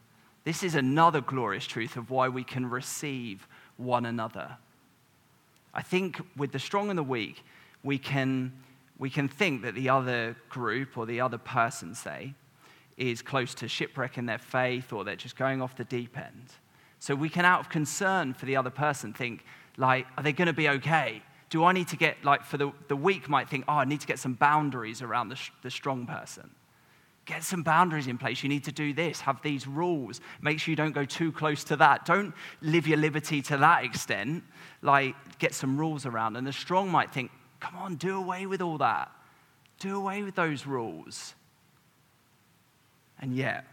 This 0.45 0.63
is 0.63 0.75
another 0.75 1.21
glorious 1.21 1.67
truth 1.67 1.97
of 1.97 2.11
why 2.11 2.29
we 2.29 2.45
can 2.45 2.69
receive 2.69 3.47
one 3.77 4.07
another. 4.07 4.57
I 5.75 5.83
think 5.83 6.21
with 6.37 6.53
the 6.53 6.59
strong 6.59 6.89
and 6.89 6.99
the 6.99 7.03
weak, 7.03 7.45
we 7.83 7.99
can, 7.99 8.53
we 8.99 9.11
can 9.11 9.29
think 9.29 9.63
that 9.63 9.75
the 9.75 9.91
other 9.91 10.37
group 10.49 10.97
or 10.97 11.07
the 11.07 11.21
other 11.21 11.39
person, 11.39 11.95
say, 11.95 12.35
is 12.97 13.23
close 13.23 13.55
to 13.55 13.69
shipwreck 13.69 14.19
in 14.19 14.27
their 14.27 14.39
faith 14.39 14.93
or 14.93 15.05
they're 15.05 15.17
just 15.17 15.37
going 15.37 15.61
off 15.61 15.77
the 15.77 15.85
deep 15.85 16.17
end. 16.17 16.47
So 16.99 17.15
we 17.15 17.29
can, 17.29 17.45
out 17.45 17.61
of 17.61 17.69
concern 17.69 18.35
for 18.35 18.47
the 18.47 18.57
other 18.57 18.71
person, 18.71 19.13
think, 19.13 19.45
like, 19.77 20.07
are 20.17 20.23
they 20.23 20.33
going 20.33 20.47
to 20.47 20.53
be 20.53 20.69
okay? 20.69 21.23
Do 21.51 21.65
I 21.65 21.73
need 21.73 21.89
to 21.89 21.97
get, 21.97 22.23
like, 22.25 22.45
for 22.45 22.59
the, 22.59 22.73
the 22.89 22.97
weak 22.97 23.29
might 23.29 23.49
think, 23.49 23.65
oh, 23.69 23.75
I 23.75 23.85
need 23.85 24.01
to 24.01 24.07
get 24.07 24.19
some 24.19 24.35
boundaries 24.35 25.01
around 25.01 25.31
the, 25.31 25.41
the 25.63 25.71
strong 25.71 26.07
person. 26.07 26.51
Get 27.25 27.45
some 27.45 27.63
boundaries 27.63 28.07
in 28.07 28.19
place. 28.19 28.43
You 28.43 28.49
need 28.49 28.65
to 28.65 28.73
do 28.73 28.93
this, 28.93 29.21
have 29.21 29.43
these 29.43 29.67
rules. 29.67 30.21
Make 30.41 30.61
sure 30.61 30.73
you 30.73 30.77
don't 30.77 30.93
go 30.93 31.05
too 31.05 31.33
close 31.33 31.65
to 31.65 31.77
that. 31.77 32.07
Don't 32.07 32.35
live 32.63 32.87
your 32.87 32.99
liberty 32.99 33.43
to 33.43 33.57
that 33.59 33.85
extent. 33.85 34.45
Like, 34.83 35.15
get 35.39 35.55
some 35.55 35.79
rules 35.79 36.07
around. 36.07 36.37
And 36.37 36.47
the 36.47 36.53
strong 36.53 36.91
might 36.91 37.13
think, 37.13 37.31
come 37.61 37.77
on, 37.77 37.97
do 37.97 38.17
away 38.17 38.47
with 38.47 38.63
all 38.63 38.79
that. 38.79 39.11
Do 39.79 39.97
away 39.97 40.23
with 40.23 40.35
those 40.35 40.67
rules. 40.67 41.35
And 43.21 43.35
yet, 43.35 43.65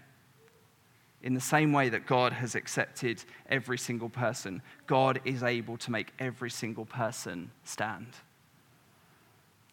in 1.25 1.34
the 1.34 1.41
same 1.41 1.74
way 1.74 1.89
that 1.89 2.05
God 2.05 2.34
has 2.34 2.53
accepted 2.53 3.24
every 3.50 3.79
single 3.79 4.10
person, 4.10 4.62
God 4.86 5.20
is 5.25 5.41
able 5.41 5.75
to 5.77 5.91
make 5.91 6.13
every 6.20 6.51
single 6.51 6.86
person 6.86 7.50
stand. 7.63 8.05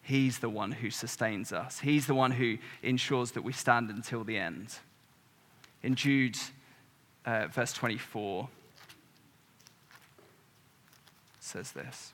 He's 0.01 0.39
the 0.39 0.49
one 0.49 0.71
who 0.71 0.89
sustains 0.89 1.53
us. 1.53 1.79
He's 1.79 2.07
the 2.07 2.15
one 2.15 2.31
who 2.31 2.57
ensures 2.81 3.31
that 3.31 3.43
we 3.43 3.53
stand 3.53 3.91
until 3.91 4.23
the 4.23 4.35
end. 4.35 4.79
In 5.83 5.93
Jude, 5.93 6.37
uh, 7.23 7.47
verse 7.47 7.71
24, 7.71 8.49
says 11.39 11.71
this 11.71 12.13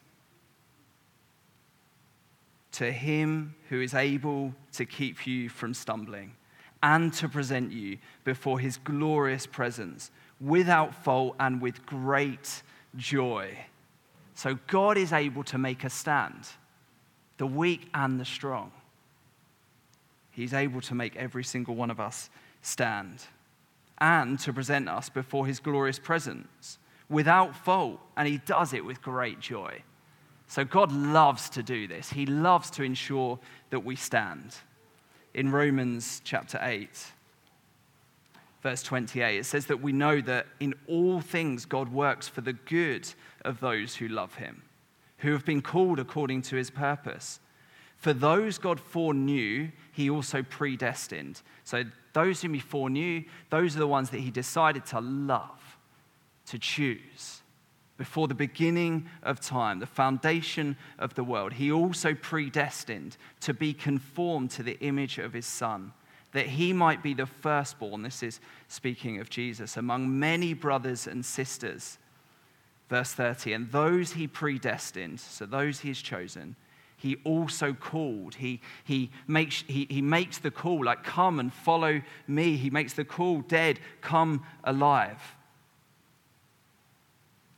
To 2.74 2.92
him 2.92 3.56
who 3.70 3.80
is 3.80 3.94
able 3.94 4.54
to 4.74 4.86
keep 4.86 5.26
you 5.26 5.48
from 5.48 5.74
stumbling 5.74 6.34
and 6.82 7.14
to 7.14 7.28
present 7.28 7.72
you 7.72 7.98
before 8.24 8.60
his 8.60 8.78
glorious 8.78 9.46
presence 9.46 10.12
without 10.40 10.96
fault 11.04 11.36
and 11.40 11.62
with 11.62 11.86
great 11.86 12.64
joy. 12.96 13.58
So 14.36 14.58
God 14.68 14.98
is 14.98 15.12
able 15.12 15.44
to 15.46 15.58
make 15.58 15.84
us 15.84 15.94
stand 15.94 16.48
the 17.38 17.48
weak 17.48 17.90
and 17.94 18.20
the 18.20 18.26
strong. 18.26 18.72
He's 20.32 20.54
able 20.54 20.82
to 20.82 20.96
make 20.96 21.16
every 21.16 21.44
single 21.44 21.76
one 21.76 21.90
of 21.90 22.00
us 22.00 22.30
stand 22.62 23.24
and 23.98 24.40
to 24.40 24.54
present 24.54 24.88
us 24.88 25.10
before 25.10 25.46
his 25.46 25.60
glorious 25.60 26.00
presence 26.00 26.78
without 27.10 27.56
fault. 27.56 28.00
And 28.16 28.28
he 28.28 28.38
does 28.40 28.74
it 28.74 28.86
with 28.86 29.02
great 29.02 29.40
joy. 29.40 29.84
So 30.48 30.66
God 30.66 30.92
loves 30.92 31.50
to 31.52 31.64
do 31.64 31.88
this. 31.88 32.10
He 32.10 32.26
loves 32.26 32.70
to 32.72 32.84
ensure 32.84 33.40
that 33.70 33.82
we 33.82 33.96
stand. 33.96 34.56
In 35.34 35.52
Romans 35.52 36.22
chapter 36.24 36.60
8, 36.62 36.90
verse 38.64 38.84
28, 38.84 39.40
it 39.40 39.44
says 39.46 39.68
that 39.68 39.82
we 39.82 39.92
know 39.92 40.22
that 40.22 40.48
in 40.60 40.74
all 40.88 41.22
things 41.22 41.66
God 41.66 41.92
works 41.92 42.28
for 42.28 42.42
the 42.42 42.54
good 42.54 43.08
of 43.46 43.60
those 43.60 43.96
who 43.96 44.08
love 44.08 44.36
him 44.36 44.64
who 45.20 45.34
have 45.34 45.46
been 45.46 45.62
called 45.62 46.00
according 46.00 46.42
to 46.42 46.56
his 46.56 46.70
purpose. 46.70 47.40
For 47.98 48.14
those 48.14 48.58
God 48.58 48.80
foreknew, 48.80 49.70
he 49.92 50.10
also 50.10 50.44
predestined. 50.44 51.42
So 51.64 51.84
those 52.14 52.42
whom 52.42 52.54
he 52.54 52.60
foreknew, 52.60 53.24
those 53.50 53.76
are 53.76 53.80
the 53.80 53.88
ones 53.88 54.10
that 54.12 54.22
he 54.22 54.32
decided 54.32 54.86
to 54.88 55.02
love, 55.02 55.78
to 56.48 56.58
choose. 56.58 57.39
Before 58.00 58.30
the 58.30 58.34
beginning 58.34 59.10
of 59.24 59.42
time, 59.42 59.80
the 59.80 59.86
foundation 59.86 60.78
of 60.98 61.16
the 61.16 61.24
world, 61.24 61.52
he 61.52 61.70
also 61.70 62.14
predestined 62.14 63.18
to 63.42 63.54
be 63.54 63.74
conformed 63.74 64.52
to 64.52 64.64
the 64.64 64.80
image 64.80 65.18
of 65.18 65.34
his 65.34 65.46
son, 65.46 65.92
that 66.32 66.46
he 66.46 66.72
might 66.72 67.04
be 67.04 67.14
the 67.14 67.26
firstborn. 67.26 68.04
This 68.04 68.24
is 68.24 68.40
speaking 68.70 69.20
of 69.20 69.30
Jesus, 69.30 69.76
among 69.76 70.18
many 70.18 70.54
brothers 70.54 71.08
and 71.08 71.26
sisters. 71.26 71.98
Verse 72.88 73.12
30, 73.12 73.52
and 73.52 73.72
those 73.74 74.14
he 74.14 74.28
predestined, 74.28 75.20
so 75.20 75.46
those 75.46 75.82
he 75.82 75.90
has 75.90 76.02
chosen, 76.02 76.56
he 76.96 77.18
also 77.26 77.74
called. 77.74 78.36
He, 78.36 78.62
he, 78.86 79.12
makes, 79.28 79.66
he, 79.68 79.88
he 79.90 80.02
makes 80.02 80.38
the 80.38 80.52
call, 80.52 80.86
like, 80.86 81.04
come 81.04 81.42
and 81.42 81.52
follow 81.52 82.02
me. 82.28 82.56
He 82.56 82.70
makes 82.70 82.94
the 82.94 83.04
call, 83.04 83.42
dead, 83.42 83.82
come 84.00 84.46
alive. 84.64 85.36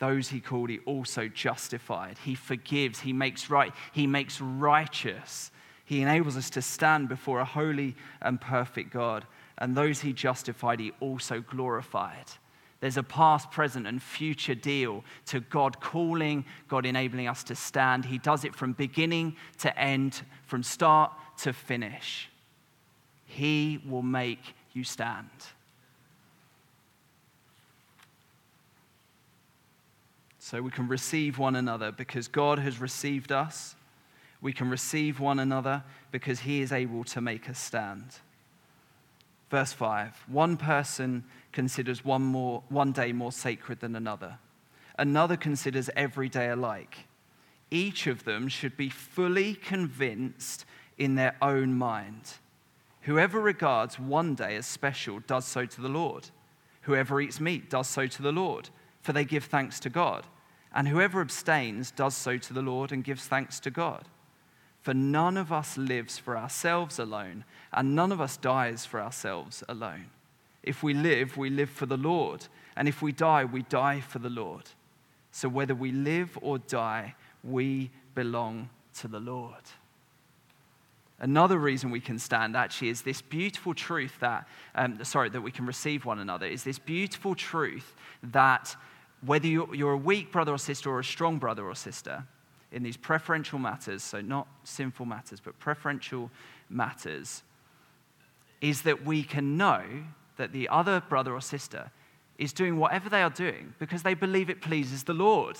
Those 0.02 0.30
he 0.30 0.40
called, 0.40 0.72
he 0.72 0.80
also 0.80 1.28
justified. 1.28 2.18
He 2.26 2.34
forgives, 2.34 3.02
he 3.02 3.14
makes 3.14 3.52
right, 3.52 3.72
he 3.92 4.08
makes 4.08 4.42
righteous. 4.42 5.52
He 5.86 6.02
enables 6.02 6.36
us 6.36 6.50
to 6.52 6.62
stand 6.64 7.08
before 7.08 7.40
a 7.40 7.46
holy 7.46 7.96
and 8.20 8.42
perfect 8.42 8.92
God. 8.92 9.28
And 9.60 9.78
those 9.78 10.02
he 10.02 10.12
justified, 10.12 10.80
he 10.80 10.92
also 11.02 11.40
glorified. 11.40 12.26
There's 12.80 12.98
a 12.98 13.04
past, 13.04 13.52
present, 13.52 13.86
and 13.86 14.02
future 14.02 14.56
deal 14.56 15.04
to 15.28 15.40
God 15.40 15.80
calling, 15.80 16.46
God 16.68 16.88
enabling 16.88 17.28
us 17.28 17.44
to 17.44 17.56
stand. 17.56 18.06
He 18.06 18.18
does 18.18 18.44
it 18.44 18.56
from 18.56 18.74
beginning 18.74 19.36
to 19.60 19.80
end, 19.80 20.24
from 20.48 20.64
start 20.64 21.12
to 21.44 21.54
finish. 21.54 22.28
He 23.26 23.80
will 23.88 24.02
make 24.02 24.56
you 24.74 24.84
stand. 24.84 25.30
So 30.52 30.62
we 30.62 30.70
can 30.70 30.90
receive 30.90 31.38
one 31.38 31.56
another 31.56 31.94
because 31.94 32.28
God 32.28 32.60
has 32.60 32.82
received 32.82 33.32
us. 33.32 33.74
We 34.42 34.52
can 34.52 34.70
receive 34.70 35.18
one 35.18 35.40
another 35.40 35.82
because 36.12 36.42
He 36.42 36.60
is 36.60 36.74
able 36.74 37.06
to 37.06 37.22
make 37.22 37.50
us 37.50 37.58
stand. 37.58 38.16
Verse 39.50 39.72
5 39.72 40.26
One 40.28 40.58
person 40.58 41.24
considers 41.54 42.04
one, 42.04 42.24
more, 42.24 42.64
one 42.68 42.92
day 42.92 43.14
more 43.14 43.32
sacred 43.32 43.80
than 43.80 43.96
another, 43.96 44.40
another 45.00 45.38
considers 45.38 45.90
every 45.96 46.28
day 46.28 46.50
alike. 46.50 47.06
Each 47.70 48.06
of 48.06 48.26
them 48.26 48.50
should 48.50 48.76
be 48.76 48.90
fully 48.90 49.54
convinced 49.54 50.66
in 50.98 51.16
their 51.16 51.38
own 51.42 51.76
mind. 51.76 52.34
Whoever 53.04 53.40
regards 53.40 53.98
one 53.98 54.36
day 54.36 54.58
as 54.58 54.66
special 54.66 55.20
does 55.20 55.46
so 55.46 55.66
to 55.66 55.80
the 55.80 55.88
Lord. 55.88 56.30
Whoever 56.82 57.22
eats 57.22 57.40
meat 57.40 57.70
does 57.70 57.88
so 57.88 58.06
to 58.06 58.22
the 58.22 58.34
Lord, 58.34 58.68
for 59.02 59.14
they 59.14 59.24
give 59.24 59.46
thanks 59.46 59.80
to 59.80 59.90
God. 59.90 60.28
And 60.74 60.88
whoever 60.88 61.22
abstains 61.22 61.92
does 61.92 62.16
so 62.16 62.38
to 62.38 62.54
the 62.54 62.62
Lord 62.62 62.92
and 62.92 63.04
gives 63.04 63.26
thanks 63.26 63.60
to 63.62 63.72
God. 63.72 64.06
For 64.82 64.94
none 64.94 65.38
of 65.38 65.52
us 65.52 65.78
lives 65.78 66.18
for 66.18 66.38
ourselves 66.38 66.98
alone, 66.98 67.44
and 67.72 67.96
none 67.96 68.12
of 68.12 68.20
us 68.20 68.38
dies 68.38 68.86
for 68.86 69.00
ourselves 69.00 69.64
alone. 69.70 70.08
If 70.64 70.82
we 70.82 70.94
live, 70.94 71.38
we 71.38 71.50
live 71.50 71.70
for 71.70 71.86
the 71.86 71.98
Lord, 71.98 72.48
and 72.76 72.88
if 72.88 73.02
we 73.02 73.12
die, 73.12 73.46
we 73.46 73.64
die 73.64 74.00
for 74.00 74.20
the 74.20 74.30
Lord. 74.30 74.64
So 75.32 75.50
whether 75.50 75.76
we 75.76 75.92
live 75.92 76.38
or 76.42 76.58
die, 76.58 77.16
we 77.44 77.92
belong 78.16 78.70
to 78.96 79.08
the 79.08 79.20
Lord. 79.20 79.64
Another 81.20 81.60
reason 81.60 81.92
we 81.92 82.00
can 82.00 82.18
stand 82.18 82.58
actually 82.58 82.90
is 82.90 83.04
this 83.04 83.22
beautiful 83.22 83.76
truth 83.76 84.18
that, 84.22 84.48
um, 84.74 85.04
sorry, 85.04 85.30
that 85.30 85.42
we 85.42 85.52
can 85.52 85.68
receive 85.68 86.04
one 86.04 86.18
another, 86.18 86.48
is 86.48 86.64
this 86.64 86.80
beautiful 86.80 87.36
truth 87.36 87.94
that 88.24 88.76
whether 89.26 89.48
you're 89.48 89.92
a 89.92 89.98
weak 89.98 90.32
brother 90.32 90.54
or 90.54 90.58
sister 90.58 90.90
or 90.90 91.00
a 91.00 91.04
strong 91.04 91.38
brother 91.38 91.66
or 91.66 91.76
sister, 91.76 92.26
in 92.72 92.84
these 92.84 92.98
preferential 92.98 93.60
matters, 93.60 94.02
so 94.02 94.22
not 94.22 94.48
sinful 94.64 95.06
matters, 95.06 95.40
but 95.40 95.60
preferential 95.60 96.32
matters, 96.70 97.44
is 98.62 98.84
that 98.84 99.06
we 99.06 99.24
can 99.24 99.58
know 99.58 99.84
that 100.38 100.54
the 100.54 100.70
other 100.70 101.02
brother 101.10 101.34
or 101.34 101.42
sister 101.42 101.92
is 102.38 102.54
doing 102.54 102.78
whatever 102.78 103.10
they 103.10 103.22
are 103.22 103.30
doing 103.30 103.74
because 103.78 104.04
they 104.04 104.14
believe 104.14 104.50
it 104.50 104.62
pleases 104.62 105.04
the 105.04 105.14
Lord. 105.14 105.58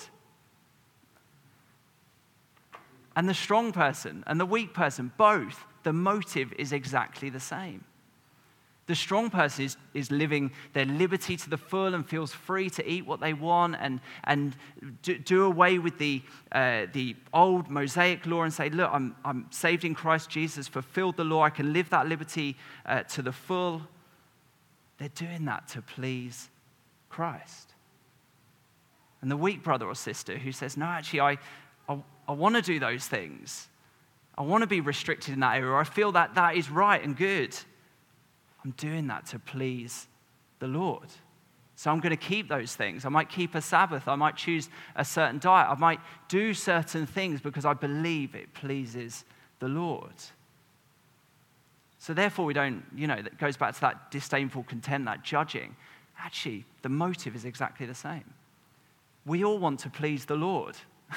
And 3.14 3.28
the 3.28 3.34
strong 3.34 3.72
person 3.72 4.24
and 4.26 4.40
the 4.40 4.46
weak 4.46 4.72
person, 4.72 5.12
both, 5.18 5.64
the 5.82 5.92
motive 5.92 6.52
is 6.54 6.72
exactly 6.72 7.28
the 7.28 7.40
same. 7.40 7.84
The 8.92 8.96
strong 8.96 9.30
person 9.30 9.64
is, 9.64 9.78
is 9.94 10.10
living 10.10 10.50
their 10.74 10.84
liberty 10.84 11.34
to 11.38 11.48
the 11.48 11.56
full 11.56 11.94
and 11.94 12.06
feels 12.06 12.30
free 12.30 12.68
to 12.68 12.86
eat 12.86 13.06
what 13.06 13.20
they 13.20 13.32
want 13.32 13.76
and, 13.80 14.00
and 14.24 14.54
do, 15.00 15.16
do 15.16 15.44
away 15.46 15.78
with 15.78 15.96
the, 15.96 16.20
uh, 16.52 16.88
the 16.92 17.16
old 17.32 17.70
Mosaic 17.70 18.26
law 18.26 18.42
and 18.42 18.52
say, 18.52 18.68
Look, 18.68 18.90
I'm, 18.92 19.16
I'm 19.24 19.46
saved 19.48 19.86
in 19.86 19.94
Christ 19.94 20.28
Jesus, 20.28 20.68
fulfilled 20.68 21.16
the 21.16 21.24
law, 21.24 21.42
I 21.42 21.48
can 21.48 21.72
live 21.72 21.88
that 21.88 22.06
liberty 22.06 22.54
uh, 22.84 23.04
to 23.04 23.22
the 23.22 23.32
full. 23.32 23.80
They're 24.98 25.08
doing 25.08 25.46
that 25.46 25.68
to 25.68 25.80
please 25.80 26.50
Christ. 27.08 27.72
And 29.22 29.30
the 29.30 29.38
weak 29.38 29.62
brother 29.62 29.86
or 29.86 29.94
sister 29.94 30.36
who 30.36 30.52
says, 30.52 30.76
No, 30.76 30.84
actually, 30.84 31.20
I, 31.20 31.38
I, 31.88 31.98
I 32.28 32.32
want 32.32 32.56
to 32.56 32.60
do 32.60 32.78
those 32.78 33.06
things. 33.06 33.70
I 34.36 34.42
want 34.42 34.60
to 34.60 34.68
be 34.68 34.82
restricted 34.82 35.32
in 35.32 35.40
that 35.40 35.56
area. 35.56 35.76
I 35.76 35.84
feel 35.84 36.12
that 36.12 36.34
that 36.34 36.56
is 36.56 36.68
right 36.68 37.02
and 37.02 37.16
good. 37.16 37.56
I'm 38.64 38.72
doing 38.72 39.06
that 39.08 39.26
to 39.26 39.38
please 39.38 40.06
the 40.58 40.68
Lord. 40.68 41.08
So 41.74 41.90
I'm 41.90 42.00
going 42.00 42.10
to 42.10 42.16
keep 42.16 42.48
those 42.48 42.76
things. 42.76 43.04
I 43.04 43.08
might 43.08 43.28
keep 43.28 43.54
a 43.54 43.60
Sabbath. 43.60 44.06
I 44.06 44.14
might 44.14 44.36
choose 44.36 44.68
a 44.94 45.04
certain 45.04 45.38
diet. 45.40 45.68
I 45.68 45.74
might 45.74 46.00
do 46.28 46.54
certain 46.54 47.06
things 47.06 47.40
because 47.40 47.64
I 47.64 47.74
believe 47.74 48.34
it 48.34 48.54
pleases 48.54 49.24
the 49.58 49.68
Lord. 49.68 50.12
So 51.98 52.14
therefore, 52.14 52.44
we 52.44 52.54
don't, 52.54 52.84
you 52.94 53.06
know, 53.06 53.20
that 53.20 53.38
goes 53.38 53.56
back 53.56 53.74
to 53.74 53.80
that 53.82 54.10
disdainful 54.10 54.64
content, 54.64 55.06
that 55.06 55.22
judging. 55.22 55.74
Actually, 56.18 56.64
the 56.82 56.88
motive 56.88 57.34
is 57.34 57.44
exactly 57.44 57.86
the 57.86 57.94
same. 57.94 58.24
We 59.24 59.44
all 59.44 59.58
want 59.58 59.80
to 59.80 59.90
please 59.90 60.24
the 60.24 60.36
Lord. 60.36 60.76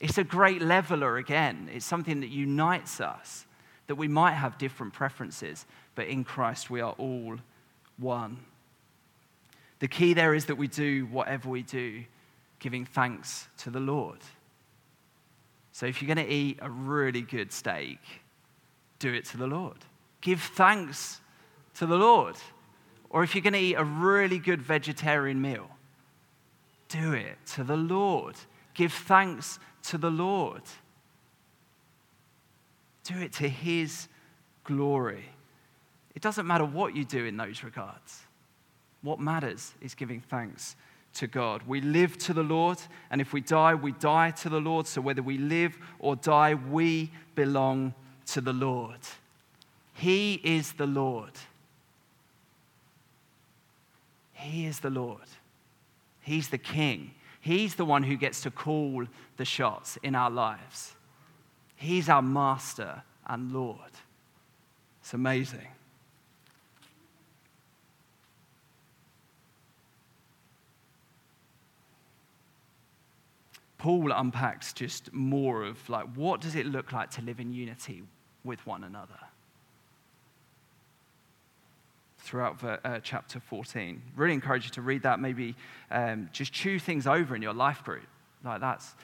it's 0.00 0.18
a 0.18 0.24
great 0.24 0.62
leveler 0.62 1.18
again. 1.18 1.70
It's 1.72 1.84
something 1.84 2.20
that 2.20 2.30
unites 2.30 3.00
us, 3.00 3.46
that 3.86 3.96
we 3.96 4.08
might 4.08 4.32
have 4.32 4.58
different 4.58 4.94
preferences, 4.94 5.66
but 5.96 6.06
in 6.06 6.22
Christ 6.22 6.70
we 6.70 6.80
are 6.80 6.92
all 6.92 7.36
one. 7.98 8.36
The 9.80 9.88
key 9.88 10.14
there 10.14 10.34
is 10.34 10.44
that 10.44 10.54
we 10.54 10.68
do 10.68 11.06
whatever 11.06 11.48
we 11.48 11.62
do, 11.62 12.04
giving 12.60 12.84
thanks 12.84 13.48
to 13.58 13.70
the 13.70 13.80
Lord. 13.80 14.20
So 15.72 15.86
if 15.86 16.00
you're 16.00 16.14
going 16.14 16.24
to 16.24 16.32
eat 16.32 16.58
a 16.62 16.70
really 16.70 17.22
good 17.22 17.52
steak, 17.52 17.98
do 18.98 19.12
it 19.12 19.24
to 19.26 19.36
the 19.36 19.46
Lord. 19.46 19.78
Give 20.20 20.40
thanks 20.40 21.20
to 21.74 21.86
the 21.86 21.96
Lord. 21.96 22.36
Or 23.10 23.22
if 23.22 23.34
you're 23.34 23.42
going 23.42 23.52
to 23.52 23.58
eat 23.58 23.74
a 23.74 23.84
really 23.84 24.38
good 24.38 24.62
vegetarian 24.62 25.40
meal, 25.40 25.68
do 26.88 27.12
it 27.12 27.36
to 27.54 27.64
the 27.64 27.76
Lord. 27.76 28.36
Give 28.72 28.92
thanks 28.92 29.58
to 29.84 29.98
the 29.98 30.10
Lord. 30.10 30.62
Do 33.04 33.18
it 33.18 33.32
to 33.34 33.48
His 33.48 34.08
glory. 34.64 35.24
It 36.16 36.22
doesn't 36.22 36.46
matter 36.46 36.64
what 36.64 36.96
you 36.96 37.04
do 37.04 37.26
in 37.26 37.36
those 37.36 37.62
regards. 37.62 38.22
What 39.02 39.20
matters 39.20 39.74
is 39.82 39.94
giving 39.94 40.20
thanks 40.20 40.74
to 41.14 41.26
God. 41.26 41.62
We 41.66 41.82
live 41.82 42.16
to 42.18 42.32
the 42.32 42.42
Lord, 42.42 42.78
and 43.10 43.20
if 43.20 43.34
we 43.34 43.42
die, 43.42 43.74
we 43.74 43.92
die 43.92 44.30
to 44.32 44.48
the 44.48 44.60
Lord. 44.60 44.86
So 44.86 45.02
whether 45.02 45.22
we 45.22 45.36
live 45.36 45.76
or 45.98 46.16
die, 46.16 46.54
we 46.54 47.10
belong 47.34 47.92
to 48.28 48.40
the 48.40 48.54
Lord. 48.54 48.98
He 49.92 50.40
is 50.42 50.72
the 50.72 50.86
Lord. 50.86 51.32
He 54.32 54.66
is 54.66 54.80
the 54.80 54.90
Lord. 54.90 55.28
He's 56.22 56.48
the 56.48 56.58
King. 56.58 57.12
He's 57.42 57.74
the 57.74 57.84
one 57.84 58.02
who 58.02 58.16
gets 58.16 58.40
to 58.40 58.50
call 58.50 59.04
the 59.36 59.44
shots 59.44 59.98
in 60.02 60.14
our 60.14 60.30
lives. 60.30 60.94
He's 61.76 62.08
our 62.08 62.22
Master 62.22 63.02
and 63.26 63.52
Lord. 63.52 63.92
It's 65.02 65.12
amazing. 65.12 65.68
Paul 73.78 74.10
unpacks 74.12 74.72
just 74.72 75.12
more 75.12 75.64
of 75.64 75.88
like 75.88 76.06
what 76.14 76.40
does 76.40 76.54
it 76.54 76.66
look 76.66 76.92
like 76.92 77.10
to 77.12 77.22
live 77.22 77.40
in 77.40 77.52
unity 77.52 78.02
with 78.44 78.66
one 78.66 78.84
another? 78.84 79.18
throughout 82.26 82.62
uh, 82.84 82.98
chapter 83.02 83.38
14. 83.38 84.02
Really 84.16 84.34
encourage 84.34 84.64
you 84.64 84.70
to 84.70 84.82
read 84.82 85.02
that. 85.02 85.20
Maybe 85.20 85.54
um, 85.90 86.28
just 86.32 86.52
chew 86.52 86.78
things 86.78 87.06
over 87.06 87.36
in 87.36 87.40
your 87.40 87.54
life 87.54 87.84
group. 87.84 88.06
Like 88.44 88.60
that's, 88.60 88.94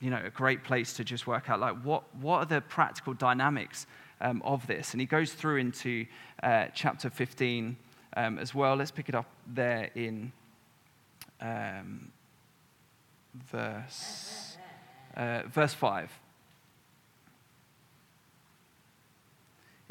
you 0.00 0.10
know, 0.10 0.20
a 0.24 0.30
great 0.30 0.64
place 0.64 0.94
to 0.94 1.04
just 1.04 1.26
work 1.26 1.48
out 1.48 1.60
like 1.60 1.80
what, 1.82 2.02
what 2.16 2.38
are 2.38 2.46
the 2.46 2.60
practical 2.60 3.14
dynamics 3.14 3.86
um, 4.20 4.42
of 4.44 4.66
this. 4.66 4.92
And 4.92 5.00
he 5.00 5.06
goes 5.06 5.32
through 5.32 5.58
into 5.58 6.06
uh, 6.42 6.66
chapter 6.74 7.08
15 7.08 7.76
um, 8.16 8.38
as 8.38 8.54
well. 8.54 8.74
Let's 8.74 8.90
pick 8.90 9.08
it 9.08 9.14
up 9.14 9.30
there 9.46 9.90
in 9.94 10.32
um, 11.40 12.10
verse, 13.34 14.56
uh, 15.16 15.42
verse 15.46 15.74
5. 15.74 16.10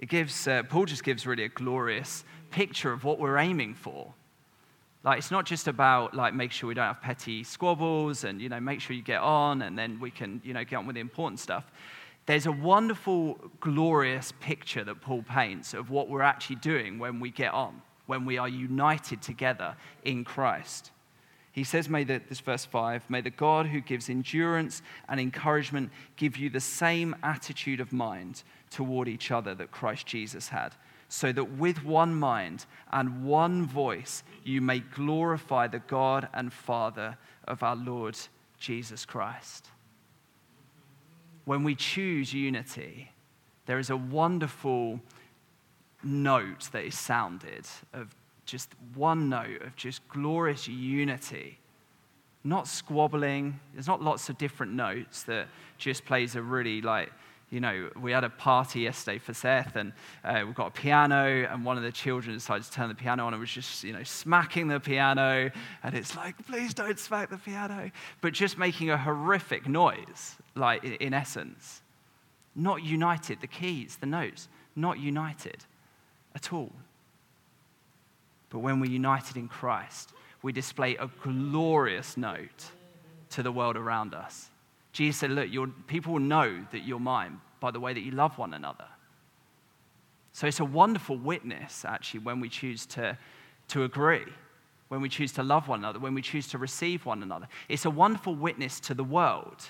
it 0.03 0.09
gives, 0.09 0.49
uh, 0.49 0.63
Paul 0.63 0.83
just 0.83 1.01
gives 1.05 1.25
really 1.25 1.45
a 1.45 1.49
glorious 1.49 2.25
picture 2.51 2.91
of 2.91 3.05
what 3.05 3.19
we're 3.19 3.37
aiming 3.37 3.73
for. 3.73 4.13
Like, 5.01 5.17
it's 5.17 5.31
not 5.31 5.45
just 5.45 5.69
about, 5.69 6.13
like, 6.13 6.33
make 6.33 6.51
sure 6.51 6.67
we 6.67 6.73
don't 6.73 6.87
have 6.87 7.01
petty 7.01 7.41
squabbles 7.45 8.25
and, 8.25 8.41
you 8.41 8.49
know, 8.49 8.59
make 8.59 8.81
sure 8.81 8.97
you 8.97 9.01
get 9.01 9.21
on 9.21 9.61
and 9.61 9.79
then 9.79 10.01
we 10.01 10.11
can, 10.11 10.41
you 10.43 10.53
know, 10.53 10.65
get 10.65 10.75
on 10.75 10.87
with 10.87 10.95
the 10.95 10.99
important 10.99 11.39
stuff. 11.39 11.71
there's 12.25 12.47
a 12.47 12.51
wonderful, 12.51 13.37
glorious 13.61 14.33
picture 14.41 14.83
that 14.83 14.99
Paul 14.99 15.23
paints 15.23 15.73
of 15.73 15.89
what 15.89 16.09
we're 16.09 16.21
actually 16.21 16.57
doing 16.57 16.99
when 16.99 17.21
we 17.21 17.31
get 17.31 17.53
on, 17.53 17.81
when 18.05 18.25
we 18.25 18.37
are 18.37 18.49
united 18.49 19.21
together 19.21 19.75
in 20.03 20.25
Christ. 20.25 20.91
He 21.53 21.63
says, 21.63 21.87
May 21.87 22.03
the, 22.03 22.19
this 22.27 22.39
verse 22.39 22.65
5, 22.65 23.11
may 23.11 23.21
the 23.21 23.29
God 23.29 23.67
who 23.67 23.79
gives 23.79 24.09
endurance 24.09 24.81
and 25.07 25.19
encouragement 25.19 25.91
give 26.15 26.35
you 26.35 26.49
the 26.49 26.59
same 26.59 27.15
attitude 27.21 27.79
of 27.79 27.93
mind 27.93 28.41
toward 28.71 29.07
each 29.07 29.29
other 29.29 29.53
that 29.53 29.69
Christ 29.71 30.07
Jesus 30.07 30.49
had, 30.49 30.73
so 31.09 31.31
that 31.31 31.51
with 31.51 31.85
one 31.85 32.15
mind 32.15 32.65
and 32.91 33.23
one 33.23 33.67
voice 33.67 34.23
you 34.43 34.61
may 34.61 34.79
glorify 34.79 35.67
the 35.67 35.77
God 35.77 36.27
and 36.33 36.51
Father 36.51 37.19
of 37.47 37.61
our 37.61 37.75
Lord 37.75 38.17
Jesus 38.59 39.05
Christ. 39.05 39.67
When 41.45 41.63
we 41.63 41.75
choose 41.75 42.33
unity, 42.33 43.11
there 43.67 43.77
is 43.77 43.91
a 43.91 43.97
wonderful 43.97 44.99
note 46.03 46.69
that 46.71 46.83
is 46.83 46.97
sounded 46.97 47.67
of 47.93 48.15
just 48.45 48.69
one 48.95 49.29
note 49.29 49.61
of 49.61 49.75
just 49.75 50.07
glorious 50.09 50.67
unity. 50.67 51.59
Not 52.43 52.67
squabbling. 52.67 53.59
There's 53.73 53.87
not 53.87 54.01
lots 54.01 54.29
of 54.29 54.37
different 54.37 54.73
notes 54.73 55.23
that 55.23 55.47
just 55.77 56.05
plays 56.05 56.35
a 56.35 56.41
really 56.41 56.81
like, 56.81 57.11
you 57.49 57.59
know, 57.59 57.89
we 58.01 58.11
had 58.11 58.23
a 58.23 58.29
party 58.29 58.81
yesterday 58.81 59.19
for 59.19 59.33
Seth, 59.33 59.75
and 59.75 59.93
uh, 60.25 60.41
we've 60.45 60.55
got 60.55 60.67
a 60.67 60.71
piano, 60.71 61.47
and 61.49 61.63
one 61.63 61.77
of 61.77 61.83
the 61.83 61.91
children 61.91 62.35
decided 62.35 62.63
to 62.63 62.71
turn 62.71 62.89
the 62.89 62.95
piano 62.95 63.27
on 63.27 63.33
and 63.33 63.39
was 63.39 63.51
just, 63.51 63.83
you 63.83 63.93
know, 63.93 64.03
smacking 64.03 64.67
the 64.67 64.79
piano, 64.79 65.51
and 65.83 65.95
it's 65.95 66.15
like, 66.17 66.35
please 66.47 66.73
don't 66.73 66.97
smack 66.97 67.29
the 67.29 67.37
piano, 67.37 67.91
but 68.21 68.33
just 68.33 68.57
making 68.57 68.89
a 68.89 68.97
horrific 68.97 69.69
noise, 69.69 70.35
like 70.55 70.83
in 70.83 71.13
essence. 71.13 71.81
Not 72.55 72.83
united, 72.83 73.39
the 73.39 73.47
keys, 73.47 73.97
the 73.99 74.07
notes, 74.07 74.49
not 74.75 74.99
united 74.99 75.63
at 76.35 76.51
all. 76.51 76.71
But 78.53 78.59
when 78.59 78.79
we're 78.79 78.91
united 78.91 79.35
in 79.35 79.47
Christ, 79.47 80.13
we 80.43 80.53
display 80.53 80.95
a 80.95 81.09
glorious 81.23 82.15
note 82.15 82.71
to 83.31 83.41
the 83.41 83.51
world 83.51 83.75
around 83.75 84.13
us. 84.13 84.49
Jesus 84.91 85.19
said, 85.19 85.31
Look, 85.31 85.51
your, 85.51 85.67
people 85.87 86.13
will 86.13 86.19
know 86.19 86.63
that 86.71 86.85
you're 86.85 86.99
mine 86.99 87.41
by 87.59 87.71
the 87.71 87.79
way 87.79 87.93
that 87.93 88.01
you 88.01 88.11
love 88.11 88.37
one 88.37 88.53
another. 88.53 88.85
So 90.33 90.45
it's 90.45 90.59
a 90.59 90.65
wonderful 90.65 91.17
witness, 91.17 91.83
actually, 91.83 92.19
when 92.19 92.39
we 92.39 92.47
choose 92.47 92.85
to, 92.87 93.17
to 93.69 93.83
agree, 93.85 94.25
when 94.87 95.01
we 95.01 95.09
choose 95.09 95.31
to 95.33 95.43
love 95.43 95.67
one 95.67 95.79
another, 95.79 95.97
when 95.97 96.13
we 96.13 96.21
choose 96.21 96.47
to 96.49 96.59
receive 96.59 97.07
one 97.07 97.23
another. 97.23 97.47
It's 97.69 97.85
a 97.85 97.89
wonderful 97.89 98.35
witness 98.35 98.79
to 98.81 98.93
the 98.93 99.03
world. 99.03 99.63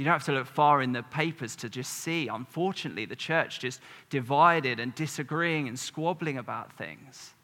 You 0.00 0.04
don't 0.06 0.14
have 0.14 0.24
to 0.24 0.32
look 0.32 0.46
far 0.46 0.80
in 0.80 0.92
the 0.92 1.02
papers 1.02 1.54
to 1.56 1.68
just 1.68 1.92
see, 1.92 2.26
unfortunately, 2.26 3.04
the 3.04 3.14
church 3.14 3.60
just 3.60 3.82
divided 4.08 4.80
and 4.80 4.94
disagreeing 4.94 5.68
and 5.68 5.78
squabbling 5.78 6.38
about 6.38 6.72
things. 6.72 7.34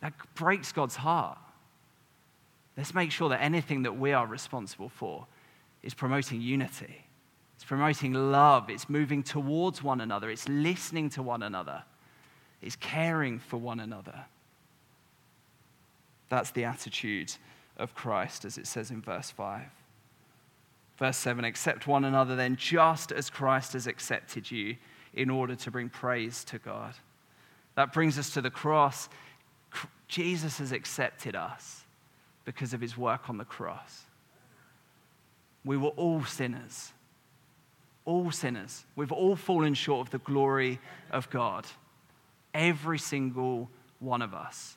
That 0.00 0.12
breaks 0.36 0.70
God's 0.70 0.94
heart. 0.94 1.38
Let's 2.76 2.94
make 2.94 3.10
sure 3.10 3.30
that 3.30 3.42
anything 3.42 3.82
that 3.82 3.98
we 3.98 4.12
are 4.12 4.28
responsible 4.28 4.90
for 4.90 5.26
is 5.82 5.92
promoting 5.92 6.40
unity. 6.40 7.04
It's 7.56 7.64
promoting 7.64 8.12
love. 8.12 8.70
It's 8.70 8.88
moving 8.88 9.24
towards 9.24 9.82
one 9.82 10.00
another. 10.00 10.30
It's 10.30 10.48
listening 10.48 11.10
to 11.10 11.22
one 11.24 11.42
another. 11.42 11.82
It's 12.62 12.76
caring 12.76 13.40
for 13.40 13.56
one 13.56 13.80
another. 13.80 14.26
That's 16.28 16.52
the 16.52 16.62
attitude 16.62 17.34
of 17.76 17.92
Christ, 17.96 18.44
as 18.44 18.56
it 18.56 18.68
says 18.68 18.92
in 18.92 19.02
verse 19.02 19.32
5. 19.32 19.79
Verse 21.00 21.16
7 21.16 21.44
Accept 21.44 21.88
one 21.88 22.04
another 22.04 22.36
then, 22.36 22.54
just 22.54 23.10
as 23.10 23.28
Christ 23.28 23.72
has 23.72 23.88
accepted 23.88 24.48
you, 24.48 24.76
in 25.12 25.28
order 25.28 25.56
to 25.56 25.70
bring 25.72 25.88
praise 25.88 26.44
to 26.44 26.58
God. 26.58 26.94
That 27.74 27.92
brings 27.92 28.16
us 28.18 28.30
to 28.34 28.40
the 28.40 28.50
cross. 28.50 29.08
Jesus 30.06 30.58
has 30.58 30.70
accepted 30.70 31.34
us 31.34 31.84
because 32.44 32.72
of 32.74 32.80
his 32.80 32.96
work 32.96 33.28
on 33.28 33.38
the 33.38 33.44
cross. 33.44 34.04
We 35.64 35.76
were 35.76 35.88
all 35.90 36.24
sinners. 36.24 36.92
All 38.04 38.30
sinners. 38.30 38.84
We've 38.94 39.12
all 39.12 39.36
fallen 39.36 39.74
short 39.74 40.06
of 40.06 40.10
the 40.10 40.18
glory 40.18 40.78
of 41.10 41.30
God. 41.30 41.66
Every 42.54 42.98
single 42.98 43.70
one 43.98 44.22
of 44.22 44.34
us. 44.34 44.76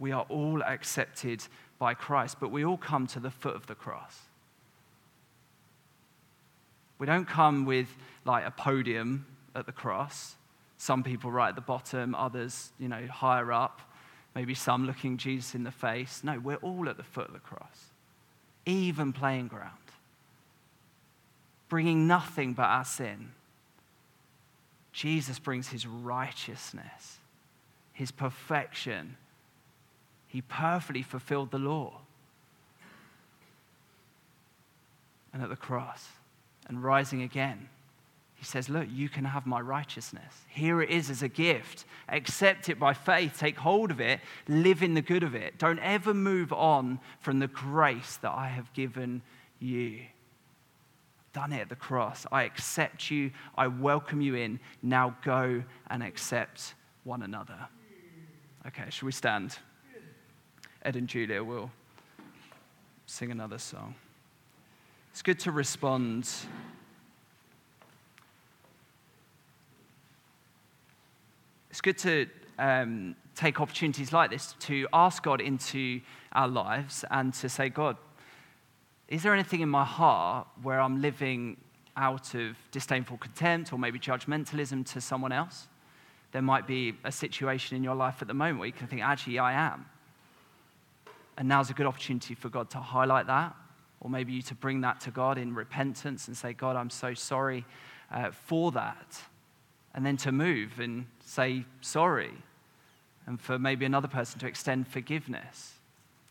We 0.00 0.10
are 0.10 0.24
all 0.30 0.62
accepted 0.62 1.44
by 1.78 1.94
Christ, 1.94 2.38
but 2.40 2.50
we 2.50 2.64
all 2.64 2.78
come 2.78 3.06
to 3.08 3.20
the 3.20 3.30
foot 3.30 3.54
of 3.54 3.66
the 3.66 3.74
cross. 3.76 4.18
We 6.98 7.06
don't 7.06 7.28
come 7.28 7.66
with 7.66 7.88
like 8.24 8.44
a 8.44 8.50
podium 8.50 9.26
at 9.54 9.66
the 9.66 9.72
cross. 9.72 10.34
Some 10.78 11.02
people 11.02 11.30
right 11.30 11.50
at 11.50 11.54
the 11.54 11.60
bottom, 11.60 12.14
others, 12.14 12.72
you 12.78 12.88
know, 12.88 13.06
higher 13.06 13.52
up, 13.52 13.80
maybe 14.34 14.54
some 14.54 14.86
looking 14.86 15.18
Jesus 15.18 15.54
in 15.54 15.64
the 15.64 15.70
face. 15.70 16.22
No, 16.24 16.38
we're 16.38 16.56
all 16.56 16.88
at 16.88 16.96
the 16.96 17.02
foot 17.02 17.28
of 17.28 17.34
the 17.34 17.38
cross, 17.38 17.90
even 18.64 19.12
playing 19.12 19.48
ground, 19.48 19.76
bringing 21.68 22.06
nothing 22.06 22.54
but 22.54 22.64
our 22.64 22.84
sin. 22.84 23.32
Jesus 24.92 25.38
brings 25.38 25.68
his 25.68 25.86
righteousness, 25.86 27.18
his 27.92 28.10
perfection, 28.10 29.16
he 30.30 30.42
perfectly 30.42 31.02
fulfilled 31.02 31.50
the 31.50 31.58
law. 31.58 32.00
And 35.32 35.42
at 35.42 35.48
the 35.48 35.56
cross 35.56 36.06
and 36.68 36.82
rising 36.82 37.22
again, 37.22 37.68
he 38.34 38.44
says, 38.44 38.68
Look, 38.68 38.86
you 38.90 39.08
can 39.08 39.24
have 39.24 39.44
my 39.44 39.60
righteousness. 39.60 40.32
Here 40.48 40.80
it 40.80 40.90
is 40.90 41.10
as 41.10 41.22
a 41.22 41.28
gift. 41.28 41.84
Accept 42.08 42.68
it 42.68 42.78
by 42.78 42.94
faith. 42.94 43.36
Take 43.38 43.58
hold 43.58 43.90
of 43.90 44.00
it. 44.00 44.20
Live 44.46 44.84
in 44.84 44.94
the 44.94 45.02
good 45.02 45.24
of 45.24 45.34
it. 45.34 45.58
Don't 45.58 45.80
ever 45.80 46.14
move 46.14 46.52
on 46.52 47.00
from 47.20 47.40
the 47.40 47.48
grace 47.48 48.16
that 48.18 48.30
I 48.30 48.46
have 48.46 48.72
given 48.72 49.22
you. 49.58 49.98
I've 51.18 51.32
done 51.32 51.52
it 51.52 51.60
at 51.60 51.68
the 51.68 51.76
cross. 51.76 52.24
I 52.30 52.44
accept 52.44 53.10
you. 53.10 53.32
I 53.58 53.66
welcome 53.66 54.20
you 54.20 54.36
in. 54.36 54.60
Now 54.80 55.16
go 55.24 55.64
and 55.90 56.02
accept 56.04 56.74
one 57.02 57.22
another. 57.22 57.58
Okay, 58.68 58.90
shall 58.90 59.06
we 59.06 59.12
stand? 59.12 59.58
Ed 60.82 60.96
and 60.96 61.08
Julia 61.08 61.44
will 61.44 61.70
sing 63.04 63.30
another 63.30 63.58
song. 63.58 63.94
It's 65.10 65.20
good 65.20 65.38
to 65.40 65.50
respond. 65.50 66.28
It's 71.68 71.80
good 71.82 71.98
to 71.98 72.26
um, 72.58 73.14
take 73.34 73.60
opportunities 73.60 74.12
like 74.12 74.30
this 74.30 74.54
to 74.60 74.86
ask 74.92 75.22
God 75.22 75.40
into 75.40 76.00
our 76.32 76.48
lives 76.48 77.04
and 77.10 77.34
to 77.34 77.48
say, 77.48 77.68
God, 77.68 77.96
is 79.08 79.22
there 79.22 79.34
anything 79.34 79.60
in 79.60 79.68
my 79.68 79.84
heart 79.84 80.46
where 80.62 80.80
I'm 80.80 81.02
living 81.02 81.58
out 81.96 82.34
of 82.34 82.56
disdainful 82.70 83.18
contempt 83.18 83.72
or 83.72 83.78
maybe 83.78 83.98
judgmentalism 83.98 84.86
to 84.92 85.00
someone 85.00 85.32
else? 85.32 85.68
There 86.32 86.42
might 86.42 86.66
be 86.66 86.94
a 87.04 87.12
situation 87.12 87.76
in 87.76 87.82
your 87.82 87.96
life 87.96 88.22
at 88.22 88.28
the 88.28 88.34
moment 88.34 88.60
where 88.60 88.66
you 88.66 88.72
can 88.72 88.86
think, 88.86 89.02
actually, 89.02 89.38
I 89.38 89.52
am. 89.52 89.84
And 91.36 91.48
now's 91.48 91.70
a 91.70 91.74
good 91.74 91.86
opportunity 91.86 92.34
for 92.34 92.48
God 92.48 92.70
to 92.70 92.78
highlight 92.78 93.26
that, 93.26 93.54
or 94.00 94.10
maybe 94.10 94.32
you 94.32 94.42
to 94.42 94.54
bring 94.54 94.80
that 94.82 95.00
to 95.02 95.10
God 95.10 95.38
in 95.38 95.54
repentance 95.54 96.28
and 96.28 96.36
say, 96.36 96.52
God, 96.52 96.76
I'm 96.76 96.90
so 96.90 97.14
sorry 97.14 97.64
uh, 98.10 98.30
for 98.30 98.72
that. 98.72 99.20
And 99.94 100.04
then 100.04 100.16
to 100.18 100.32
move 100.32 100.78
and 100.78 101.06
say 101.24 101.64
sorry. 101.80 102.32
And 103.26 103.40
for 103.40 103.58
maybe 103.58 103.84
another 103.84 104.08
person 104.08 104.40
to 104.40 104.46
extend 104.46 104.88
forgiveness. 104.88 105.74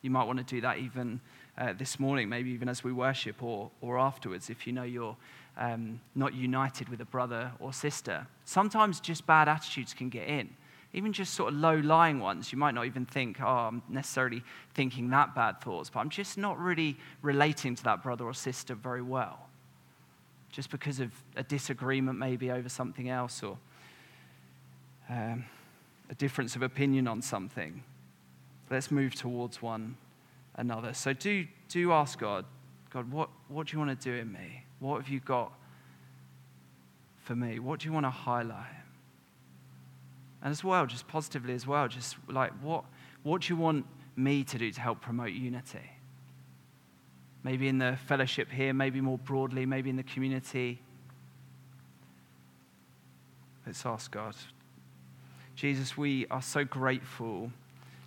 You 0.02 0.10
might 0.10 0.26
want 0.26 0.40
to 0.40 0.46
do 0.46 0.62
that 0.62 0.78
even 0.78 1.20
uh, 1.58 1.74
this 1.74 2.00
morning, 2.00 2.30
maybe 2.30 2.52
even 2.52 2.70
as 2.70 2.84
we 2.84 2.94
worship 2.94 3.44
or, 3.44 3.70
or 3.82 4.00
afterwards, 4.00 4.50
if 4.50 4.66
you 4.66 4.74
know 4.74 4.84
you're 4.84 5.18
um, 5.58 6.00
not 6.16 6.34
united 6.34 6.88
with 6.88 7.02
a 7.02 7.06
brother 7.06 7.52
or 7.60 7.74
sister. 7.74 8.26
Sometimes 8.46 9.00
just 9.00 9.28
bad 9.28 9.50
attitudes 9.50 9.94
can 9.94 10.10
get 10.10 10.28
in 10.28 10.50
even 10.94 11.14
just 11.14 11.34
sort 11.36 11.54
of 11.54 11.60
low 11.60 11.76
lying 11.76 12.20
ones, 12.20 12.52
you 12.52 12.58
might 12.58 12.74
not 12.74 12.86
even 12.86 13.06
think, 13.06 13.40
oh, 13.42 13.46
I'm 13.46 13.84
necessarily 13.88 14.44
thinking 14.74 15.10
that 15.12 15.36
bad 15.36 15.62
thoughts, 15.62 15.90
but 15.90 16.00
I'm 16.00 16.10
just 16.10 16.38
not 16.38 16.58
really 16.60 16.98
relating 17.22 17.76
to 17.76 17.84
that 17.84 18.02
brother 18.02 18.26
or 18.26 18.34
sister 18.34 18.74
very 18.74 19.04
well. 19.04 19.48
Just 20.52 20.72
because 20.72 21.00
of 21.00 21.12
a 21.36 21.44
disagreement, 21.44 22.18
maybe 22.18 22.50
over 22.50 22.70
something 22.70 23.08
else, 23.08 23.44
or 23.44 23.58
um, 25.10 25.46
a 26.10 26.16
difference 26.16 26.56
of 26.56 26.64
opinion 26.64 27.08
on 27.08 27.22
something. 27.22 27.84
Let's 28.72 28.90
move 28.90 29.14
towards 29.14 29.62
one 29.62 29.96
another. 30.56 30.94
So 30.94 31.14
do, 31.14 31.46
do 31.68 31.92
ask 31.92 32.18
God, 32.18 32.46
God, 32.90 33.12
what, 33.12 33.30
what 33.48 33.68
do 33.68 33.74
you 33.74 33.80
want 33.80 34.00
to 34.00 34.12
do 34.12 34.16
in 34.16 34.32
me? 34.32 34.64
What 34.80 34.98
have 35.02 35.10
you 35.10 35.20
got 35.20 35.54
for 37.24 37.36
me? 37.36 37.60
What 37.60 37.80
do 37.80 37.88
you 37.88 37.94
want 37.94 38.08
to 38.08 38.12
highlight? 38.12 38.79
And 40.42 40.52
as 40.52 40.64
well, 40.64 40.86
just 40.86 41.08
positively 41.08 41.54
as 41.54 41.68
well, 41.68 41.88
just 41.88 42.16
like 42.28 42.52
what, 42.62 42.86
what 43.24 43.42
do 43.42 43.54
you 43.54 43.58
want 43.58 43.86
me 44.16 44.44
to 44.44 44.58
do 44.58 44.72
to 44.72 44.82
help 44.82 45.02
promote 45.02 45.32
unity? 45.32 45.92
maybe 47.44 47.68
in 47.68 47.78
the 47.78 47.98
fellowship 48.06 48.52
here, 48.52 48.74
maybe 48.74 49.02
more 49.02 49.18
broadly, 49.18 49.66
maybe 49.66 49.90
in 49.90 49.96
the 49.96 50.04
community. 50.04 50.82
Let's 53.66 53.86
ask 53.86 54.12
God. 54.12 54.36
Jesus, 55.56 55.98
we 55.98 56.26
are 56.28 56.42
so 56.42 56.64
grateful 56.64 57.52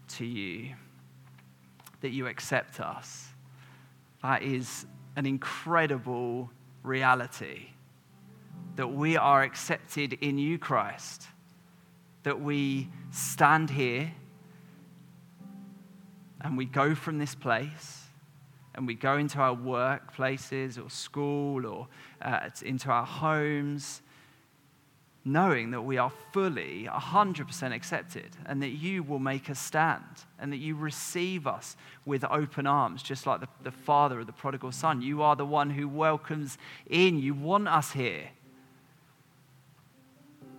to 0.09 0.25
you 0.25 0.75
that 2.01 2.11
you 2.11 2.27
accept 2.27 2.81
us. 2.81 3.29
That 4.23 4.43
is 4.43 4.87
an 5.17 5.27
incredible 5.27 6.51
reality 6.83 7.67
that 8.77 8.89
we 8.89 9.17
are 9.17 9.43
accepted 9.43 10.15
in 10.15 10.39
you, 10.39 10.59
Christ, 10.59 11.27
that 12.23 12.41
we 12.41 12.89
stand 13.11 13.71
here 13.71 14.13
and 16.41 16.57
we 16.57 16.65
go 16.65 16.95
from 16.95 17.19
this 17.19 17.35
place 17.35 18.05
and 18.75 18.87
we 18.87 18.95
go 18.95 19.17
into 19.17 19.39
our 19.39 19.55
workplaces 19.55 20.83
or 20.83 20.89
school 20.91 21.67
or 21.67 21.89
uh, 22.23 22.49
into 22.65 22.91
our 22.91 23.07
homes 23.07 24.03
knowing 25.25 25.71
that 25.71 25.83
we 25.83 25.99
are 25.99 26.11
fully 26.33 26.89
100% 26.91 27.75
accepted 27.75 28.37
and 28.47 28.63
that 28.63 28.71
you 28.71 29.03
will 29.03 29.21
make 29.21 29.49
us 29.49 29.59
stand 29.59 30.03
and 30.39 30.53
that 30.53 30.57
you 30.57 30.75
receive 30.75 31.47
us 31.47 31.77
with 32.05 32.25
open 32.25 32.67
arms, 32.67 33.03
just 33.03 33.27
like 33.27 33.41
the, 33.41 33.49
the 33.63 33.71
father 33.71 34.21
of 34.21 34.27
the 34.27 34.33
prodigal 34.33 34.73
son. 34.73 35.01
You 35.01 35.23
are 35.23 35.37
the 35.37 35.47
one 35.47 35.71
who 35.71 35.89
welcomes 35.89 36.59
in. 36.89 37.21
You 37.21 37.35
want 37.35 37.69
us 37.69 37.93
here. 37.93 38.31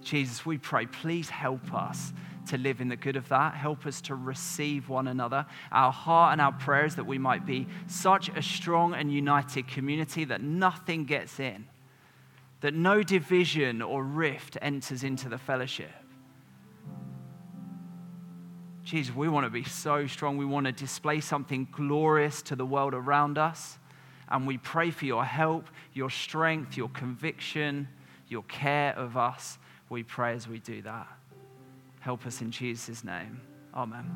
Jesus, 0.04 0.46
we 0.46 0.58
pray, 0.58 0.86
please 0.86 1.30
help 1.30 1.74
us 1.74 2.13
to 2.48 2.58
live 2.58 2.82
in 2.82 2.89
the 2.89 2.96
good 2.96 3.16
of 3.16 3.30
that. 3.30 3.54
Help 3.56 3.86
us 3.86 4.02
to 4.02 4.16
receive 4.16 4.89
one 4.89 5.08
another. 5.08 5.46
Our 5.72 5.92
heart 5.92 6.34
and 6.34 6.42
our 6.42 6.52
prayers 6.52 6.96
that 6.96 7.06
we 7.06 7.18
might 7.18 7.46
be 7.46 7.68
such 7.88 8.30
a 8.30 8.42
strong 8.42 8.94
and 8.94 9.12
united 9.12 9.68
community 9.68 10.26
that 10.26 10.42
nothing 10.42 11.06
gets 11.06 11.39
in 11.39 11.68
that 12.63 12.74
no 12.74 13.04
division 13.04 13.82
or 13.82 14.02
rift 14.02 14.58
enters 14.62 15.04
into 15.04 15.28
the 15.28 15.38
fellowship. 15.38 15.92
Jesus, 18.86 19.13
we 19.13 19.28
want 19.28 19.46
to 19.46 19.50
be 19.50 19.66
so 19.66 20.08
strong. 20.08 20.38
We 20.38 20.46
want 20.46 20.68
to 20.68 20.72
display 20.72 21.20
something 21.20 21.68
glorious 21.74 22.42
to 22.44 22.56
the 22.56 22.66
world 22.66 22.94
around 22.94 23.38
us. 23.38 23.78
And 24.30 24.48
we 24.48 24.58
pray 24.58 24.92
for 24.92 25.04
your 25.04 25.26
help, 25.26 25.68
your 25.94 26.10
strength, 26.10 26.78
your 26.78 26.88
conviction, 26.88 27.89
your 28.30 28.44
care 28.44 28.94
of 28.98 29.18
us. 29.18 29.58
We 29.93 30.01
pray 30.01 30.34
as 30.34 30.47
we 30.47 30.58
do 30.58 30.82
that. 30.82 31.08
Help 31.99 32.25
us 32.25 32.41
in 32.41 32.49
Jesus' 32.49 33.03
name. 33.03 33.39
Amen. 33.75 34.10